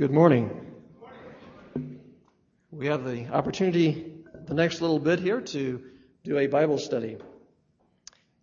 Good 0.00 0.12
morning. 0.12 0.48
We 2.70 2.86
have 2.86 3.04
the 3.04 3.26
opportunity 3.26 4.14
the 4.46 4.54
next 4.54 4.80
little 4.80 4.98
bit 4.98 5.20
here 5.20 5.42
to 5.42 5.82
do 6.24 6.38
a 6.38 6.46
Bible 6.46 6.78
study. 6.78 7.18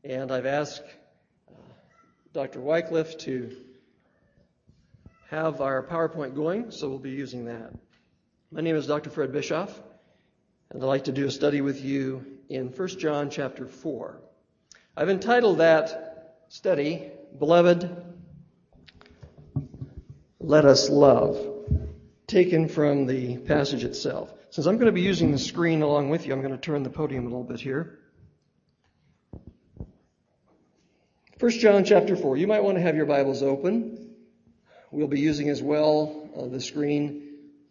And 0.03 0.31
I've 0.31 0.45
asked 0.45 0.83
uh, 1.49 1.53
Dr. 2.31 2.59
Wycliffe 2.59 3.17
to 3.21 3.57
have 5.31 5.59
our 5.59 5.81
PowerPoint 5.81 6.35
going, 6.35 6.69
so 6.69 6.89
we'll 6.89 6.99
be 6.99 7.09
using 7.09 7.45
that. 7.45 7.73
My 8.51 8.61
name 8.61 8.75
is 8.75 8.85
Dr. 8.85 9.09
Fred 9.09 9.31
Bischoff, 9.31 9.81
and 10.69 10.83
I'd 10.83 10.85
like 10.85 11.05
to 11.05 11.11
do 11.11 11.25
a 11.25 11.31
study 11.31 11.61
with 11.61 11.83
you 11.83 12.23
in 12.49 12.67
1 12.67 12.87
John 12.99 13.31
chapter 13.31 13.65
4. 13.65 14.21
I've 14.95 15.09
entitled 15.09 15.57
that 15.57 16.35
study, 16.49 17.09
Beloved, 17.39 18.16
Let 20.47 20.63
Us 20.63 20.89
Love, 20.89 21.45
taken 22.25 22.69
from 22.69 23.05
the 23.05 23.35
passage 23.35 23.83
itself. 23.83 24.33
Since 24.49 24.65
I'm 24.65 24.75
going 24.75 24.85
to 24.85 24.93
be 24.93 25.01
using 25.01 25.33
the 25.33 25.37
screen 25.37 25.81
along 25.81 26.09
with 26.09 26.25
you, 26.25 26.31
I'm 26.31 26.39
going 26.39 26.53
to 26.53 26.57
turn 26.57 26.83
the 26.83 26.89
podium 26.89 27.25
a 27.25 27.27
little 27.27 27.43
bit 27.43 27.59
here. 27.59 27.99
1 31.37 31.51
John 31.51 31.83
chapter 31.83 32.15
4. 32.15 32.37
You 32.37 32.47
might 32.47 32.63
want 32.63 32.77
to 32.77 32.81
have 32.81 32.95
your 32.95 33.05
Bibles 33.05 33.43
open. 33.43 34.15
We'll 34.89 35.09
be 35.09 35.19
using 35.19 35.49
as 35.49 35.61
well 35.61 36.29
uh, 36.33 36.45
the 36.45 36.61
screen 36.61 37.23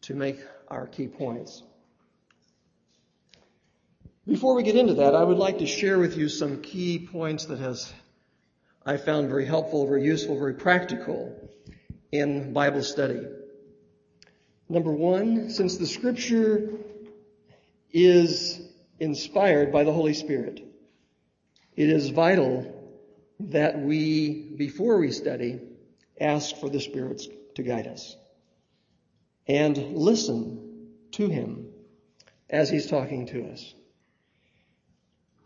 to 0.03 0.15
make 0.15 0.39
our 0.69 0.87
key 0.87 1.09
points. 1.09 1.63
Before 4.27 4.55
we 4.55 4.63
get 4.63 4.77
into 4.77 4.93
that, 4.97 5.15
I 5.15 5.25
would 5.25 5.39
like 5.39 5.61
to 5.61 5.67
share 5.67 5.99
with 5.99 6.19
you 6.19 6.29
some 6.29 6.61
key 6.61 6.99
points 7.11 7.47
that 7.47 7.59
has 7.59 7.91
I 8.85 8.99
found 8.99 9.31
very 9.31 9.47
helpful, 9.47 9.87
very 9.87 10.05
useful, 10.05 10.39
very 10.39 10.53
practical 10.53 11.35
in 12.13 12.53
Bible 12.53 12.83
study. 12.83 13.27
Number 14.69 14.93
one, 14.93 15.51
since 15.51 15.77
the 15.77 15.87
scripture 15.87 16.71
is 17.93 18.61
inspired 18.99 19.73
by 19.73 19.85
the 19.85 19.93
Holy 19.93 20.15
Spirit, 20.15 20.61
it 21.77 21.89
is 21.89 22.09
vital 22.11 22.73
that 23.41 23.79
we, 23.79 24.55
before 24.57 24.99
we 24.99 25.13
study, 25.13 25.61
ask 26.21 26.57
for 26.57 26.69
the 26.69 26.81
Spirit 26.81 27.23
to 27.55 27.63
guide 27.63 27.87
us 27.87 28.17
and 29.47 29.77
listen 29.97 30.89
to 31.13 31.29
Him 31.29 31.69
as 32.49 32.71
He's 32.71 32.87
talking 32.87 33.27
to 33.27 33.51
us. 33.51 33.75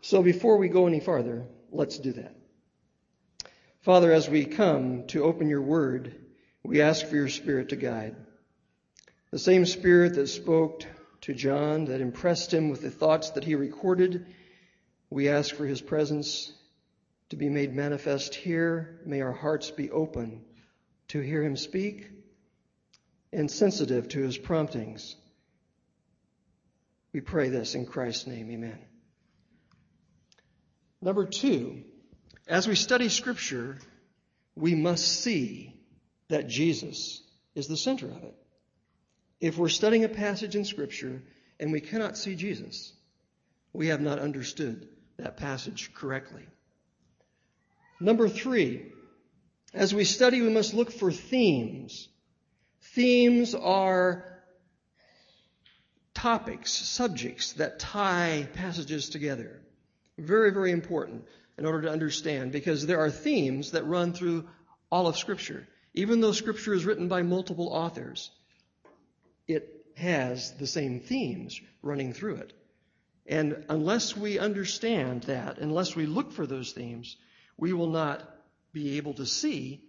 So 0.01 0.23
before 0.23 0.57
we 0.57 0.69
go 0.69 0.87
any 0.87 0.99
farther, 0.99 1.45
let's 1.71 1.99
do 1.99 2.13
that. 2.13 2.35
Father, 3.81 4.11
as 4.11 4.29
we 4.29 4.45
come 4.45 5.05
to 5.07 5.23
open 5.23 5.49
your 5.49 5.61
word, 5.61 6.15
we 6.63 6.81
ask 6.81 7.05
for 7.05 7.15
your 7.15 7.29
Spirit 7.29 7.69
to 7.69 7.75
guide. 7.75 8.15
The 9.31 9.39
same 9.39 9.65
Spirit 9.65 10.15
that 10.15 10.27
spoke 10.27 10.85
to 11.21 11.33
John, 11.33 11.85
that 11.85 12.01
impressed 12.01 12.53
him 12.53 12.69
with 12.69 12.81
the 12.81 12.91
thoughts 12.91 13.31
that 13.31 13.43
he 13.43 13.55
recorded, 13.55 14.25
we 15.09 15.29
ask 15.29 15.53
for 15.55 15.65
his 15.65 15.81
presence 15.81 16.51
to 17.29 17.35
be 17.35 17.49
made 17.49 17.73
manifest 17.73 18.35
here. 18.35 18.99
May 19.05 19.21
our 19.21 19.31
hearts 19.31 19.71
be 19.71 19.91
open 19.91 20.43
to 21.09 21.19
hear 21.19 21.43
him 21.43 21.55
speak 21.55 22.09
and 23.33 23.49
sensitive 23.49 24.09
to 24.09 24.21
his 24.21 24.37
promptings. 24.37 25.15
We 27.13 27.21
pray 27.21 27.49
this 27.49 27.75
in 27.75 27.85
Christ's 27.85 28.27
name. 28.27 28.49
Amen. 28.51 28.79
Number 31.01 31.25
two, 31.25 31.83
as 32.47 32.67
we 32.67 32.75
study 32.75 33.09
Scripture, 33.09 33.77
we 34.55 34.75
must 34.75 35.07
see 35.07 35.73
that 36.31 36.47
Jesus 36.47 37.21
is 37.55 37.67
the 37.67 37.77
center 37.77 38.07
of 38.07 38.23
it. 38.23 38.35
If 39.39 39.57
we're 39.57 39.69
studying 39.69 40.03
a 40.03 40.09
passage 40.09 40.55
in 40.55 40.65
Scripture 40.65 41.21
and 41.59 41.71
we 41.71 41.81
cannot 41.81 42.17
see 42.17 42.35
Jesus, 42.35 42.93
we 43.73 43.87
have 43.87 44.01
not 44.01 44.19
understood 44.19 44.87
that 45.17 45.37
passage 45.37 45.93
correctly. 45.93 46.45
Number 47.99 48.27
three, 48.27 48.91
as 49.73 49.93
we 49.93 50.03
study, 50.03 50.41
we 50.41 50.49
must 50.49 50.73
look 50.73 50.91
for 50.91 51.11
themes. 51.11 52.07
Themes 52.95 53.53
are 53.53 54.25
topics, 56.13 56.71
subjects 56.71 57.53
that 57.53 57.79
tie 57.79 58.47
passages 58.53 59.09
together. 59.09 59.61
Very, 60.17 60.51
very 60.51 60.71
important 60.71 61.25
in 61.57 61.65
order 61.65 61.83
to 61.83 61.91
understand 61.91 62.51
because 62.51 62.85
there 62.85 62.99
are 62.99 63.11
themes 63.11 63.71
that 63.71 63.85
run 63.85 64.13
through 64.13 64.47
all 64.89 65.07
of 65.07 65.17
Scripture. 65.17 65.67
Even 65.93 66.21
though 66.21 66.31
Scripture 66.31 66.73
is 66.73 66.85
written 66.85 67.07
by 67.07 67.21
multiple 67.21 67.67
authors, 67.67 68.31
it 69.47 69.85
has 69.95 70.53
the 70.53 70.67
same 70.67 70.99
themes 70.99 71.59
running 71.81 72.13
through 72.13 72.35
it. 72.35 72.53
And 73.27 73.65
unless 73.69 74.15
we 74.15 74.39
understand 74.39 75.23
that, 75.23 75.57
unless 75.59 75.95
we 75.95 76.05
look 76.05 76.31
for 76.31 76.47
those 76.47 76.71
themes, 76.71 77.17
we 77.57 77.73
will 77.73 77.89
not 77.89 78.27
be 78.73 78.97
able 78.97 79.13
to 79.15 79.25
see 79.25 79.83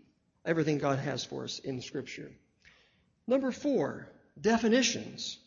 everything 0.44 0.78
God 0.78 0.98
has 0.98 1.24
for 1.24 1.44
us 1.44 1.58
in 1.60 1.80
Scripture. 1.80 2.30
Number 3.26 3.52
four, 3.52 4.08
definitions. 4.40 5.38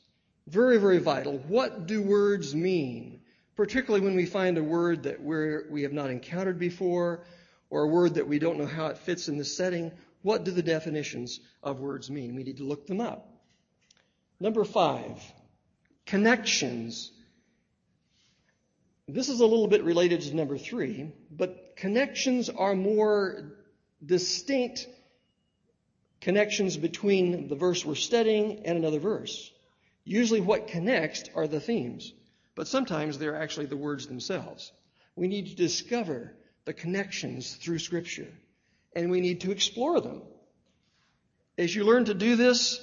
Very, 0.47 0.77
very 0.77 0.99
vital. 0.99 1.37
What 1.37 1.85
do 1.87 2.01
words 2.01 2.55
mean? 2.55 3.21
Particularly 3.55 4.05
when 4.05 4.15
we 4.15 4.25
find 4.25 4.57
a 4.57 4.63
word 4.63 5.03
that 5.03 5.21
we're, 5.21 5.65
we 5.69 5.83
have 5.83 5.93
not 5.93 6.09
encountered 6.09 6.59
before, 6.59 7.25
or 7.69 7.83
a 7.83 7.87
word 7.87 8.15
that 8.15 8.27
we 8.27 8.39
don't 8.39 8.57
know 8.57 8.65
how 8.65 8.87
it 8.87 8.97
fits 8.99 9.27
in 9.27 9.37
the 9.37 9.45
setting. 9.45 9.91
What 10.25 10.43
do 10.43 10.49
the 10.49 10.63
definitions 10.63 11.39
of 11.61 11.79
words 11.79 12.09
mean? 12.09 12.33
We 12.33 12.41
need 12.41 12.57
to 12.57 12.63
look 12.63 12.87
them 12.87 12.99
up. 12.99 13.29
Number 14.39 14.63
five, 14.63 15.21
connections. 16.07 17.11
This 19.07 19.29
is 19.29 19.39
a 19.39 19.45
little 19.45 19.67
bit 19.67 19.83
related 19.83 20.21
to 20.21 20.35
number 20.35 20.57
three, 20.57 21.13
but 21.29 21.75
connections 21.75 22.49
are 22.49 22.73
more 22.73 23.53
distinct 24.03 24.87
connections 26.21 26.75
between 26.75 27.47
the 27.47 27.55
verse 27.55 27.85
we're 27.85 27.93
studying 27.93 28.65
and 28.65 28.79
another 28.79 28.99
verse. 28.99 29.51
Usually, 30.05 30.41
what 30.41 30.69
connects 30.69 31.25
are 31.35 31.47
the 31.47 31.59
themes, 31.59 32.11
but 32.55 32.67
sometimes 32.67 33.19
they're 33.19 33.39
actually 33.39 33.67
the 33.67 33.77
words 33.77 34.07
themselves. 34.07 34.71
We 35.15 35.27
need 35.27 35.49
to 35.49 35.55
discover 35.55 36.33
the 36.65 36.73
connections 36.73 37.53
through 37.53 37.77
Scripture, 37.77 38.33
and 38.95 39.11
we 39.11 39.21
need 39.21 39.41
to 39.41 39.51
explore 39.51 39.99
them. 39.99 40.21
As 41.57 41.75
you 41.75 41.83
learn 41.83 42.05
to 42.05 42.13
do 42.13 42.35
this, 42.35 42.79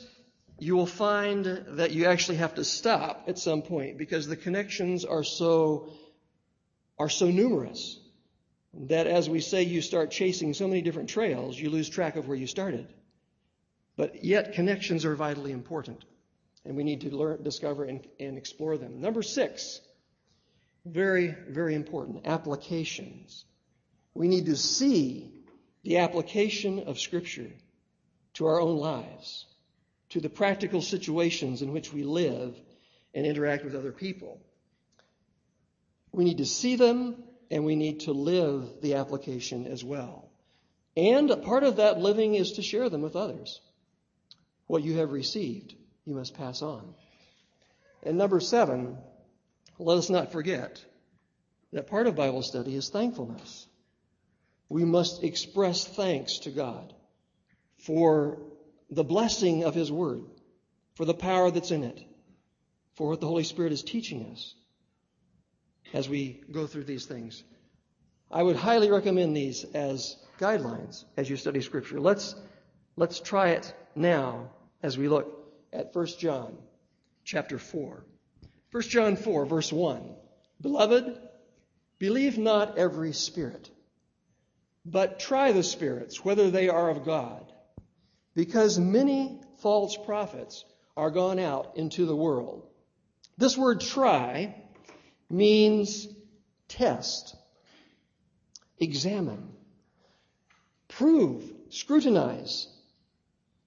you 0.59 0.77
will 0.77 0.87
find 0.87 1.45
that 1.45 1.93
you 1.93 2.07
actually 2.07 2.37
have 2.37 2.55
to 2.55 2.65
stop 2.65 3.25
at 3.27 3.39
some 3.39 3.63
point 3.63 3.99
because 3.99 4.27
the 4.27 4.37
connections 4.37 5.05
are 5.05 5.25
so 5.25 5.91
are 6.99 7.09
so 7.09 7.31
numerous 7.31 7.99
that 8.75 9.07
as 9.07 9.29
we 9.29 9.41
say 9.41 9.63
you 9.63 9.83
start 9.83 10.11
chasing 10.11 10.55
so 10.55 10.69
many 10.69 10.83
different 10.83 11.09
trails, 11.09 11.59
you 11.59 11.69
lose 11.69 11.89
track 11.89 12.17
of 12.17 12.29
where 12.29 12.37
you 12.37 12.47
started. 12.47 12.87
But 13.97 14.25
yet 14.25 14.55
connections 14.55 15.05
are 15.05 15.15
vitally 15.15 15.53
important, 15.53 16.05
and 16.65 16.77
we 16.77 16.85
need 16.85 17.03
to 17.03 17.11
learn, 17.11 17.43
discover, 17.43 17.85
and, 17.85 18.07
and 18.19 18.39
explore 18.39 18.79
them. 18.79 19.01
Number 19.01 19.23
six, 19.23 19.81
very, 20.87 21.35
very 21.49 21.75
important, 21.75 22.27
applications. 22.27 23.45
We 24.15 24.29
need 24.29 24.47
to 24.47 24.57
see 24.57 25.42
the 25.83 25.99
application 25.99 26.81
of 26.81 27.01
Scripture 27.01 27.51
to 28.35 28.47
our 28.47 28.61
own 28.61 28.79
lives 28.79 29.47
to 30.11 30.21
the 30.21 30.29
practical 30.29 30.83
situations 30.83 31.63
in 31.63 31.73
which 31.73 31.93
we 31.93 32.05
live 32.05 32.55
and 33.15 33.25
interact 33.25 33.65
with 33.65 33.75
other 33.75 33.93
people. 33.93 34.39
We 36.13 36.25
need 36.25 36.39
to 36.39 36.47
see 36.47 36.77
them 36.77 37.17
and 37.51 37.65
we 37.65 37.77
need 37.77 38.01
to 38.01 38.13
live 38.13 38.83
the 38.83 38.95
application 38.95 39.67
as 39.67 39.83
well. 39.83 40.29
And 40.97 41.31
a 41.31 41.37
part 41.37 41.65
of 41.65 41.77
that 41.77 41.99
living 41.99 42.35
is 42.35 42.53
to 42.53 42.63
share 42.63 42.91
them 42.91 43.01
with 43.01 43.17
others. 43.17 43.61
What 44.67 44.83
you 44.83 44.99
have 44.99 45.13
received, 45.13 45.75
you 46.05 46.15
must 46.15 46.35
pass 46.35 46.61
on. 46.61 46.95
And 48.03 48.19
number 48.19 48.41
seven, 48.41 48.99
let 49.79 49.97
us 49.97 50.11
not 50.11 50.33
forget 50.33 50.85
that 51.73 51.87
part 51.87 52.07
of 52.07 52.17
Bible 52.17 52.43
study 52.43 52.75
is 52.75 52.91
thankfulness. 52.91 53.67
We 54.73 54.87
must 54.87 55.23
express 55.23 55.85
thanks 55.85 56.39
to 56.39 56.51
God 56.51 56.95
for 57.77 58.39
the 58.89 59.05
blessing 59.05 59.65
of 59.65 59.75
His 59.75 59.93
Word, 59.93 60.25
for 60.95 61.05
the 61.05 61.13
power 61.13 61.51
that's 61.51 61.71
in 61.71 61.85
it, 61.85 62.03
for 62.95 63.09
what 63.09 63.21
the 63.21 63.27
Holy 63.27 63.45
Spirit 63.45 63.73
is 63.73 63.83
teaching 63.83 64.25
us 64.33 64.55
as 65.93 66.09
we 66.09 66.41
go 66.51 66.67
through 66.67 66.85
these 66.85 67.05
things. 67.05 67.45
I 68.31 68.43
would 68.43 68.57
highly 68.57 68.91
recommend 68.91 69.37
these 69.37 69.65
as 69.75 70.17
guidelines 70.41 71.05
as 71.19 71.29
you 71.29 71.37
study 71.37 71.61
Scripture. 71.61 72.01
Let's, 72.01 72.35
let's 72.97 73.21
try 73.21 73.51
it 73.51 73.75
now 73.95 74.53
as 74.83 74.97
we 74.97 75.07
look 75.07 75.53
at 75.75 75.95
1 75.95 76.07
John 76.19 76.57
chapter 77.25 77.59
4. 77.59 78.07
1 78.71 78.83
John 78.85 79.17
4, 79.17 79.45
verse 79.45 79.71
1. 79.71 80.15
Beloved, 80.63 81.19
believe 81.99 82.39
not 82.39 82.79
every 82.79 83.13
spirit, 83.13 83.69
but 84.85 85.21
try 85.21 85.53
the 85.53 85.63
spirits, 85.63 86.25
whether 86.25 86.51
they 86.51 86.69
are 86.69 86.91
of 86.91 87.05
God 87.05 87.53
because 88.35 88.79
many 88.79 89.41
false 89.59 89.97
prophets 89.97 90.65
are 90.97 91.11
gone 91.11 91.39
out 91.39 91.77
into 91.77 92.07
the 92.07 92.17
world. 92.17 92.67
This 93.39 93.57
word 93.57 93.81
try 93.81 94.55
means 95.31 96.09
test, 96.69 97.37
examine, 98.79 99.53
prove, 100.89 101.43
scrutinize, 101.71 102.69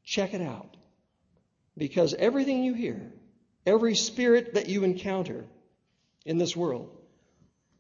check 0.04 0.34
it 0.34 0.42
out. 0.42 0.78
Because 1.78 2.14
everything 2.14 2.64
you 2.64 2.74
hear, 2.74 3.12
every 3.66 3.96
spirit 3.96 4.54
that 4.54 4.70
you 4.70 4.84
encounter 4.84 5.46
in 6.26 6.38
this 6.38 6.56
world 6.56 6.90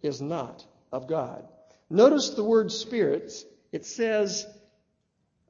is 0.01 0.21
not 0.21 0.65
of 0.91 1.07
God. 1.07 1.47
Notice 1.89 2.29
the 2.29 2.43
word 2.43 2.71
spirits. 2.71 3.45
It 3.71 3.85
says, 3.85 4.47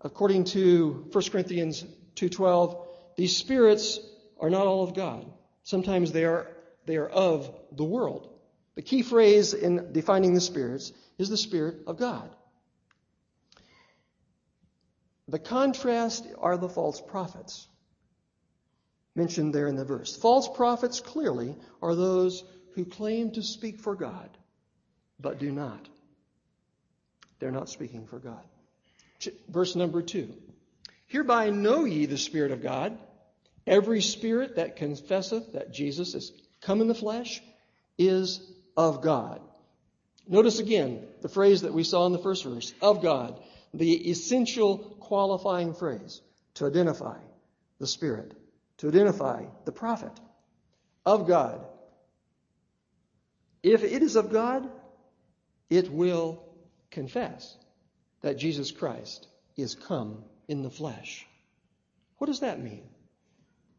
according 0.02 0.46
to 0.46 1.08
1 1.12 1.24
Corinthians 1.32 1.84
2.12, 2.16 2.86
these 3.16 3.36
spirits 3.36 4.00
are 4.40 4.50
not 4.50 4.68
all 4.68 4.84
of 4.84 4.94
God. 4.94 5.26
Sometimes 5.64 6.12
they 6.12 6.26
are, 6.26 6.48
they 6.86 6.98
are 6.98 7.08
of 7.08 7.54
the 7.72 7.84
world. 7.84 8.30
The 8.76 8.82
key 8.82 9.04
phrase 9.04 9.54
in 9.54 9.94
defining 9.94 10.34
the 10.34 10.42
spirits 10.42 10.92
is 11.18 11.30
the 11.30 11.38
Spirit 11.38 11.78
of 11.88 11.98
God. 11.98 12.30
The 15.28 15.40
contrast 15.40 16.28
are 16.38 16.58
the 16.58 16.70
false 16.70 17.02
prophets 17.02 17.68
mentioned 19.16 19.56
there 19.56 19.68
in 19.68 19.76
the 19.76 19.86
verse. 19.86 20.16
False 20.16 20.48
prophets 20.50 21.00
clearly 21.00 21.56
are 21.82 21.96
those 21.96 22.44
who 22.74 22.86
claim 22.86 23.32
to 23.32 23.42
speak 23.42 23.80
for 23.80 23.96
God, 23.96 24.30
but 25.20 25.40
do 25.40 25.52
not. 25.52 25.88
They're 27.40 27.52
not 27.52 27.70
speaking 27.70 28.06
for 28.08 28.20
God. 28.20 28.44
Verse 29.50 29.76
number 29.76 30.02
two. 30.02 30.34
Hereby 31.08 31.50
know 31.50 31.86
ye 31.86 32.06
the 32.06 32.18
Spirit 32.18 32.52
of 32.52 32.62
God. 32.62 32.98
Every 33.68 34.02
spirit 34.02 34.58
that 34.58 34.76
confesseth 34.76 35.54
that 35.54 35.74
Jesus 35.74 36.14
is 36.14 36.32
come 36.62 36.82
in 36.82 36.88
the 36.88 36.96
flesh 36.96 37.42
is 37.98 38.42
of 38.78 39.02
God. 39.02 39.42
Notice 40.28 40.60
again 40.60 41.06
the 41.22 41.30
phrase 41.30 41.62
that 41.62 41.74
we 41.74 41.84
saw 41.84 42.06
in 42.06 42.12
the 42.12 42.20
first 42.20 42.44
verse 42.44 42.74
of 42.82 43.02
God, 43.02 43.40
the 43.74 44.10
essential 44.10 44.78
qualifying 45.00 45.74
phrase 45.74 46.22
to 46.56 46.66
identify 46.66 47.18
the 47.80 47.88
Spirit, 47.88 48.34
to 48.78 48.88
identify 48.88 49.46
the 49.66 49.72
prophet 49.72 50.12
of 51.06 51.28
God. 51.28 51.66
If 53.62 53.84
it 53.84 54.02
is 54.02 54.16
of 54.16 54.32
God, 54.32 54.70
it 55.70 55.92
will 55.92 56.44
confess 56.95 57.56
that 58.21 58.38
Jesus 58.38 58.71
Christ 58.71 59.27
is 59.56 59.75
come 59.75 60.24
in 60.47 60.63
the 60.63 60.71
flesh. 60.71 61.27
What 62.18 62.27
does 62.27 62.39
that 62.39 62.59
mean? 62.59 62.83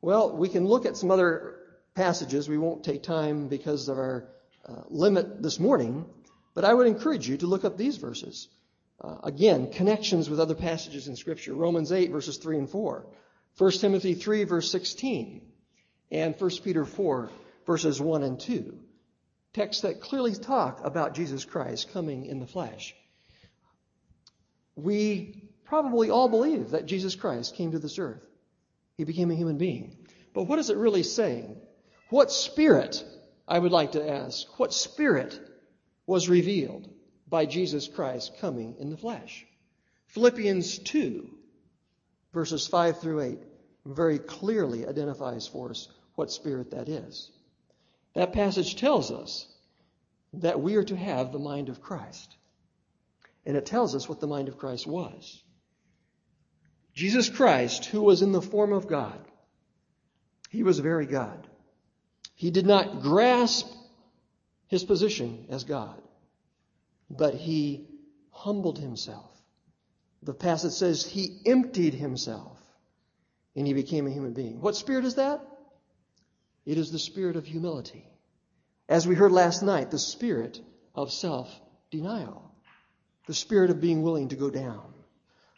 Well, 0.01 0.37
we 0.37 0.49
can 0.49 0.67
look 0.67 0.87
at 0.87 0.97
some 0.97 1.11
other 1.11 1.57
passages. 1.95 2.49
We 2.49 2.59
won't 2.59 2.85
take 2.85 3.03
time 3.03 3.49
because 3.49 3.89
of 3.89 3.99
our 3.99 4.29
uh, 4.69 4.83
limit 4.89 5.43
this 5.43 5.59
morning, 5.59 6.05
but 6.55 6.65
I 6.65 6.75
would 6.75 6.87
encourage 6.87 7.29
you 7.29 7.39
to 7.39 7.47
look 7.47 7.65
up 7.65 7.77
these 7.77 7.97
verses. 7.97 8.49
Uh, 9.01 9.17
again, 9.25 9.73
connections 9.73 10.31
with 10.31 10.39
other 10.39 10.55
passages 10.55 11.09
in 11.09 11.17
Scripture. 11.17 11.55
Romans 11.55 11.91
8, 11.91 12.11
verses 12.11 12.37
3 12.37 12.59
and 12.59 12.71
4. 12.71 13.07
1 13.59 13.71
Timothy 13.73 14.15
3, 14.15 14.45
verse 14.45 14.71
16. 14.71 15.41
And 16.11 16.35
1 16.39 16.51
Peter 16.63 16.85
4, 16.85 17.31
verses 17.67 18.01
1 18.01 18.23
and 18.23 18.39
2. 18.39 18.79
Texts 19.55 19.83
that 19.83 20.01
clearly 20.01 20.35
talk 20.35 20.85
about 20.85 21.15
Jesus 21.15 21.45
Christ 21.45 21.93
coming 21.93 22.27
in 22.27 22.41
the 22.41 22.47
flesh. 22.47 22.95
We 24.77 25.51
probably 25.65 26.11
all 26.11 26.29
believe 26.29 26.71
that 26.71 26.87
Jesus 26.87 27.15
Christ 27.15 27.57
came 27.57 27.73
to 27.73 27.79
this 27.79 27.99
earth. 27.99 28.23
He 28.97 29.05
became 29.05 29.31
a 29.31 29.35
human 29.35 29.59
being. 29.59 29.97
But 30.33 30.45
what 30.45 30.59
is 30.59 30.71
it 30.71 30.77
really 30.77 31.03
saying? 31.03 31.57
What 32.11 32.31
spirit, 32.31 33.05
I 33.49 33.59
would 33.59 33.73
like 33.73 33.93
to 33.93 34.09
ask, 34.09 34.59
what 34.59 34.73
spirit 34.73 35.41
was 36.07 36.29
revealed 36.29 36.89
by 37.29 37.47
Jesus 37.47 37.89
Christ 37.89 38.39
coming 38.39 38.77
in 38.79 38.91
the 38.91 38.97
flesh? 38.97 39.45
Philippians 40.09 40.79
2, 40.79 41.29
verses 42.33 42.67
5 42.67 43.01
through 43.01 43.23
8, 43.23 43.39
very 43.87 44.19
clearly 44.19 44.87
identifies 44.87 45.49
for 45.49 45.71
us 45.71 45.89
what 46.15 46.31
spirit 46.31 46.71
that 46.71 46.89
is. 46.89 47.31
That 48.15 48.33
passage 48.33 48.77
tells 48.77 49.11
us 49.11 49.47
that 50.35 50.61
we 50.61 50.77
are 50.77 50.85
to 50.85 50.97
have 50.97 51.33
the 51.33 51.39
mind 51.39 51.69
of 51.69 51.83
Christ. 51.83 52.36
And 53.47 53.57
it 53.57 53.65
tells 53.65 53.95
us 53.95 54.09
what 54.09 54.21
the 54.21 54.27
mind 54.27 54.49
of 54.49 54.59
Christ 54.59 54.87
was. 54.87 55.43
Jesus 56.95 57.29
Christ, 57.29 57.87
who 57.87 58.03
was 58.03 58.23
in 58.23 58.33
the 58.33 58.43
form 58.43 58.73
of 58.73 58.89
God, 58.89 59.21
he 60.51 60.63
was 60.63 60.81
very 60.81 61.07
God. 61.07 61.47
He 62.35 62.51
did 62.51 62.67
not 62.67 63.03
grasp 63.03 63.67
his 64.67 64.83
position 64.85 65.47
as 65.49 65.65
God, 65.65 66.03
but 67.09 67.35
he 67.35 67.87
humbled 68.31 68.79
himself. 68.79 69.31
The 70.23 70.35
passage 70.35 70.73
says 70.73 71.07
he 71.07 71.41
emptied 71.47 71.95
himself 71.95 72.59
and 73.55 73.67
he 73.67 73.75
became 73.75 74.07
a 74.07 74.11
human 74.11 74.33
being. 74.33 74.61
What 74.61 74.77
spirit 74.77 75.05
is 75.05 75.15
that? 75.15 75.41
It 76.65 76.79
is 76.79 76.91
the 76.91 76.99
spirit 76.99 77.37
of 77.37 77.47
humility. 77.47 78.07
As 78.89 79.07
we 79.07 79.15
heard 79.15 79.33
last 79.33 79.63
night, 79.63 79.91
the 79.91 79.99
spirit 79.99 80.61
of 80.95 81.13
self 81.13 81.49
denial, 81.91 82.46
the 83.27 83.35
spirit 83.35 83.71
of 83.71 83.81
being 83.81 84.03
willing 84.03 84.29
to 84.29 84.37
go 84.37 84.51
down. 84.51 84.95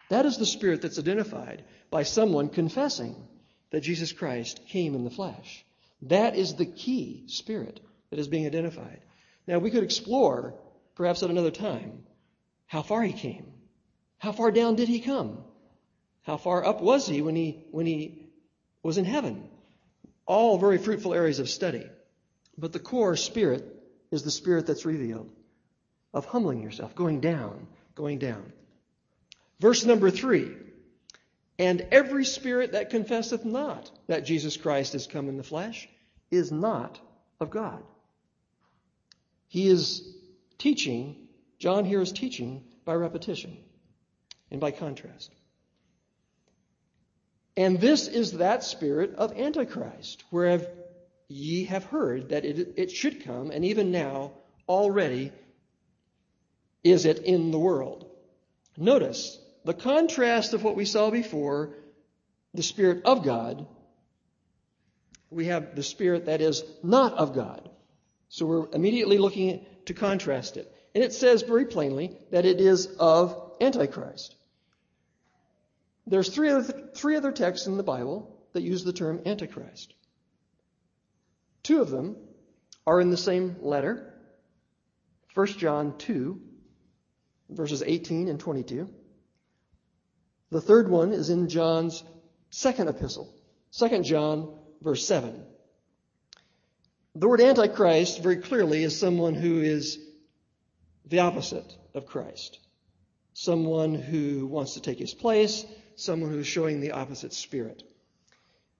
That 0.08 0.26
is 0.26 0.38
the 0.38 0.46
spirit 0.46 0.82
that's 0.82 0.98
identified 0.98 1.64
by 1.90 2.02
someone 2.02 2.48
confessing 2.48 3.14
that 3.70 3.82
Jesus 3.82 4.12
Christ 4.12 4.60
came 4.68 4.94
in 4.94 5.04
the 5.04 5.10
flesh. 5.10 5.64
That 6.02 6.36
is 6.36 6.54
the 6.54 6.66
key 6.66 7.24
spirit 7.26 7.80
that 8.10 8.18
is 8.18 8.28
being 8.28 8.46
identified. 8.46 9.00
Now, 9.46 9.58
we 9.58 9.70
could 9.70 9.84
explore, 9.84 10.54
perhaps 10.94 11.22
at 11.22 11.30
another 11.30 11.50
time, 11.50 12.04
how 12.66 12.82
far 12.82 13.02
he 13.02 13.12
came. 13.12 13.52
How 14.18 14.32
far 14.32 14.50
down 14.50 14.76
did 14.76 14.88
he 14.88 15.00
come? 15.00 15.38
How 16.22 16.36
far 16.36 16.64
up 16.64 16.80
was 16.80 17.06
he 17.06 17.22
when 17.22 17.36
he, 17.36 17.64
when 17.70 17.86
he 17.86 18.26
was 18.82 18.98
in 18.98 19.04
heaven? 19.04 19.48
All 20.26 20.58
very 20.58 20.78
fruitful 20.78 21.14
areas 21.14 21.38
of 21.38 21.48
study. 21.48 21.86
But 22.56 22.72
the 22.72 22.78
core 22.78 23.16
spirit 23.16 23.64
is 24.10 24.22
the 24.22 24.30
spirit 24.30 24.66
that's 24.66 24.84
revealed 24.84 25.30
of 26.12 26.24
humbling 26.24 26.62
yourself, 26.62 26.94
going 26.94 27.20
down, 27.20 27.66
going 27.94 28.18
down. 28.18 28.52
Verse 29.60 29.84
number 29.84 30.10
three. 30.10 30.54
And 31.58 31.86
every 31.90 32.24
spirit 32.24 32.72
that 32.72 32.90
confesseth 32.90 33.44
not 33.44 33.90
that 34.06 34.24
Jesus 34.24 34.56
Christ 34.56 34.94
is 34.94 35.08
come 35.08 35.28
in 35.28 35.36
the 35.36 35.42
flesh 35.42 35.88
is 36.30 36.52
not 36.52 37.00
of 37.40 37.50
God. 37.50 37.82
He 39.48 39.68
is 39.68 40.14
teaching, 40.58 41.16
John 41.58 41.84
here 41.84 42.00
is 42.00 42.12
teaching 42.12 42.62
by 42.84 42.94
repetition 42.94 43.56
and 44.50 44.60
by 44.60 44.70
contrast. 44.70 45.32
And 47.56 47.80
this 47.80 48.06
is 48.06 48.32
that 48.32 48.62
spirit 48.62 49.16
of 49.16 49.36
Antichrist, 49.36 50.22
whereof 50.30 50.64
ye 51.26 51.64
have 51.64 51.84
heard 51.84 52.28
that 52.28 52.44
it, 52.44 52.74
it 52.76 52.90
should 52.92 53.24
come, 53.24 53.50
and 53.50 53.64
even 53.64 53.90
now 53.90 54.32
already 54.68 55.32
is 56.92 57.04
it 57.04 57.18
in 57.20 57.50
the 57.50 57.58
world. 57.58 58.06
Notice 58.76 59.38
the 59.64 59.74
contrast 59.74 60.54
of 60.54 60.62
what 60.62 60.76
we 60.76 60.84
saw 60.84 61.10
before, 61.10 61.74
the 62.54 62.62
Spirit 62.62 63.04
of 63.04 63.24
God, 63.24 63.66
we 65.30 65.46
have 65.46 65.74
the 65.74 65.82
Spirit 65.82 66.26
that 66.26 66.40
is 66.40 66.64
not 66.82 67.14
of 67.14 67.34
God. 67.34 67.68
So 68.28 68.46
we're 68.46 68.68
immediately 68.72 69.18
looking 69.18 69.64
to 69.86 69.94
contrast 69.94 70.56
it. 70.56 70.72
And 70.94 71.04
it 71.04 71.12
says 71.12 71.42
very 71.42 71.66
plainly 71.66 72.16
that 72.30 72.44
it 72.44 72.60
is 72.60 72.86
of 72.98 73.52
Antichrist. 73.60 74.34
There's 76.06 76.30
three 76.30 76.48
other, 76.48 76.88
three 76.94 77.16
other 77.16 77.32
texts 77.32 77.66
in 77.66 77.76
the 77.76 77.82
Bible 77.82 78.34
that 78.54 78.62
use 78.62 78.84
the 78.84 78.92
term 78.92 79.20
Antichrist. 79.26 79.92
Two 81.62 81.82
of 81.82 81.90
them 81.90 82.16
are 82.86 83.00
in 83.00 83.10
the 83.10 83.16
same 83.16 83.56
letter 83.60 84.14
1 85.34 85.46
John 85.58 85.96
2, 85.98 86.40
verses 87.50 87.82
18 87.84 88.28
and 88.28 88.38
22. 88.38 88.88
The 90.50 90.60
third 90.60 90.88
one 90.88 91.12
is 91.12 91.30
in 91.30 91.48
John's 91.48 92.02
second 92.50 92.88
epistle, 92.88 93.32
2 93.72 94.02
John, 94.02 94.58
verse 94.80 95.06
7. 95.06 95.44
The 97.14 97.28
word 97.28 97.40
Antichrist 97.40 98.22
very 98.22 98.36
clearly 98.36 98.82
is 98.82 98.98
someone 98.98 99.34
who 99.34 99.60
is 99.60 99.98
the 101.04 101.20
opposite 101.20 101.76
of 101.94 102.06
Christ. 102.06 102.58
Someone 103.34 103.94
who 103.94 104.46
wants 104.46 104.74
to 104.74 104.80
take 104.80 104.98
his 104.98 105.14
place, 105.14 105.64
someone 105.96 106.30
who's 106.30 106.46
showing 106.46 106.80
the 106.80 106.92
opposite 106.92 107.32
spirit. 107.32 107.82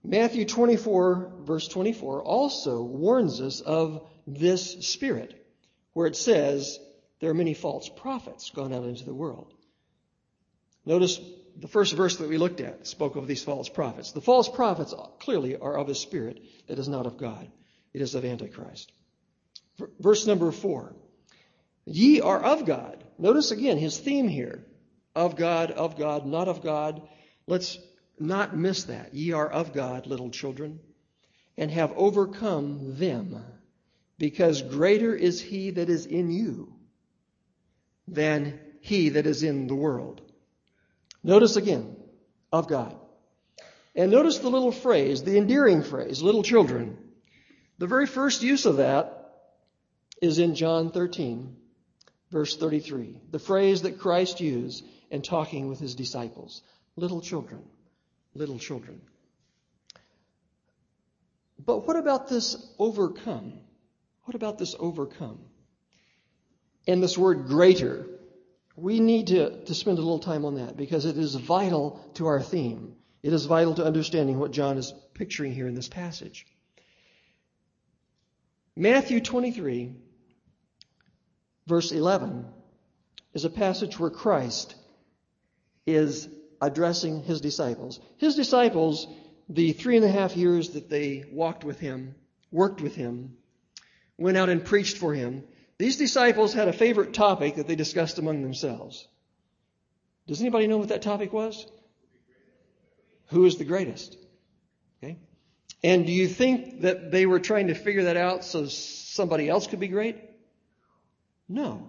Matthew 0.05 0.45
24, 0.45 1.33
verse 1.41 1.69
24, 1.69 2.23
also 2.23 2.83
warns 2.83 3.41
us 3.41 3.61
of 3.61 4.07
this 4.27 4.87
spirit, 4.87 5.35
where 5.93 6.07
it 6.07 6.17
says, 6.17 6.79
There 7.21 7.31
are 7.31 7.35
many 7.35 7.55
false 7.55 7.89
prophets 7.89 8.51
gone 8.51 8.73
out 8.73 8.85
into 8.85 9.05
the 9.05 9.15
world. 9.15 9.53
Notice 10.85 11.21
the 11.57 11.69
first 11.69 11.95
verse 11.95 12.17
that 12.17 12.29
we 12.29 12.39
looked 12.39 12.61
at 12.61 12.87
spoke 12.87 13.17
of 13.17 13.27
these 13.27 13.43
false 13.43 13.69
prophets. 13.69 14.13
The 14.13 14.21
false 14.21 14.49
prophets 14.49 14.95
clearly 15.19 15.57
are 15.57 15.77
of 15.77 15.89
a 15.89 15.95
spirit 15.95 16.41
that 16.69 16.79
is 16.79 16.89
not 16.89 17.07
of 17.07 17.19
God. 17.19 17.51
It 17.93 18.01
is 18.01 18.15
of 18.15 18.25
Antichrist. 18.25 18.93
Verse 19.99 20.27
number 20.27 20.53
four. 20.53 20.95
Ye 21.85 22.21
are 22.21 22.43
of 22.43 22.65
God. 22.65 23.03
Notice 23.19 23.51
again 23.51 23.79
his 23.79 23.99
theme 23.99 24.29
here. 24.29 24.65
Of 25.15 25.35
God, 25.35 25.73
of 25.73 25.99
God, 25.99 26.27
not 26.27 26.47
of 26.47 26.63
God. 26.63 27.03
Let's 27.47 27.79
not 28.21 28.57
miss 28.57 28.85
that. 28.85 29.15
Ye 29.15 29.33
are 29.33 29.49
of 29.49 29.73
God, 29.73 30.07
little 30.07 30.31
children, 30.31 30.79
and 31.57 31.71
have 31.71 31.93
overcome 31.97 32.99
them, 32.99 33.45
because 34.17 34.63
greater 34.63 35.15
is 35.15 35.41
he 35.41 35.71
that 35.71 35.89
is 35.89 36.07
in 36.07 36.31
you 36.31 36.78
than 38.13 38.61
he 38.81 39.11
that 39.11 39.27
is 39.27 39.43
in 39.43 39.67
the 39.67 39.75
world. 39.75 40.21
Notice 41.23 41.57
again, 41.57 41.97
of 42.53 42.69
God. 42.69 42.97
And 43.95 44.11
notice 44.11 44.39
the 44.39 44.49
little 44.49 44.73
phrase, 44.73 45.23
the 45.23 45.37
endearing 45.37 45.83
phrase, 45.83 46.23
little 46.23 46.43
children. 46.43 46.97
The 47.79 47.87
very 47.87 48.07
first 48.07 48.43
use 48.43 48.67
of 48.67 48.77
that 48.77 49.19
is 50.23 50.39
in 50.39 50.55
John 50.55 50.91
13, 50.91 51.57
verse 52.31 52.57
33. 52.57 53.21
The 53.31 53.39
phrase 53.39 53.83
that 53.83 53.99
Christ 53.99 54.41
used 54.41 54.85
in 55.11 55.23
talking 55.23 55.69
with 55.69 55.81
his 55.81 55.95
disciples. 55.95 56.63
Little 56.97 57.21
children, 57.21 57.63
little 58.35 58.59
children. 58.59 59.01
But 61.65 61.87
what 61.87 61.97
about 61.97 62.29
this 62.29 62.57
overcome? 62.79 63.55
What 64.25 64.35
about 64.35 64.59
this 64.59 64.75
overcome? 64.79 65.41
And 66.89 67.01
this 67.01 67.17
word 67.17 67.47
greater 67.47 68.09
we 68.79 69.01
need 69.01 69.27
to, 69.29 69.65
to 69.65 69.75
spend 69.75 69.99
a 69.99 70.03
little 70.03 70.21
time 70.21 70.45
on 70.45 70.55
that 70.55 70.77
because 70.77 71.05
it 71.05 71.19
is 71.19 71.35
vital 71.35 72.01
to 72.15 72.27
our 72.27 72.41
theme. 72.41 72.95
It 73.25 73.33
is 73.33 73.47
vital 73.47 73.75
to 73.75 73.85
understanding 73.85 74.39
what 74.39 74.53
John 74.53 74.79
is 74.79 74.95
picturing 75.15 75.53
here 75.53 75.67
in 75.67 75.75
this 75.75 75.89
passage. 75.89 76.47
Matthew 78.77 79.21
23, 79.21 79.97
verse 81.67 81.91
11, 81.91 82.47
is 83.35 83.45
a 83.45 83.51
passage 83.51 83.99
where 83.99 84.11
Christ 84.11 84.77
is 85.85 86.29
addressing 86.61 87.25
his 87.25 87.41
disciples. 87.41 87.99
His 88.19 88.37
disciples, 88.37 89.09
the 89.49 89.73
three 89.73 89.97
and 89.97 90.05
a 90.05 90.11
half 90.11 90.37
years 90.37 90.71
that 90.71 90.89
they 90.89 91.25
walked 91.33 91.65
with 91.65 91.81
him, 91.81 92.15
worked 92.53 92.81
with 92.81 92.95
him, 92.95 93.37
went 94.17 94.37
out 94.37 94.51
and 94.51 94.65
preached 94.65 94.99
for 94.99 95.13
him, 95.13 95.43
these 95.79 95.97
disciples 95.97 96.53
had 96.53 96.69
a 96.69 96.73
favorite 96.73 97.15
topic 97.15 97.57
that 97.57 97.69
they 97.69 97.77
discussed 97.77 98.19
among 98.19 98.43
themselves. 98.43 99.07
Does 100.27 100.41
anybody 100.41 100.67
know 100.67 100.79
what 100.79 100.89
that 100.89 101.03
topic 101.03 101.33
was? 101.33 101.67
Who 103.29 103.45
is 103.47 103.57
the 103.57 103.65
greatest? 103.65 104.17
Okay. 105.03 105.17
And 105.83 106.05
do 106.05 106.13
you 106.13 106.27
think 106.27 106.83
that 106.83 107.11
they 107.13 107.27
were 107.27 107.41
trying 107.41 107.69
to 107.69 107.75
figure 107.75 108.05
that 108.05 108.17
out 108.17 108.45
so 108.45 108.67
somebody 108.67 109.49
else 109.49 109.67
could 109.67 109.81
be 109.81 109.89
great? 109.89 110.17
No. 111.49 111.89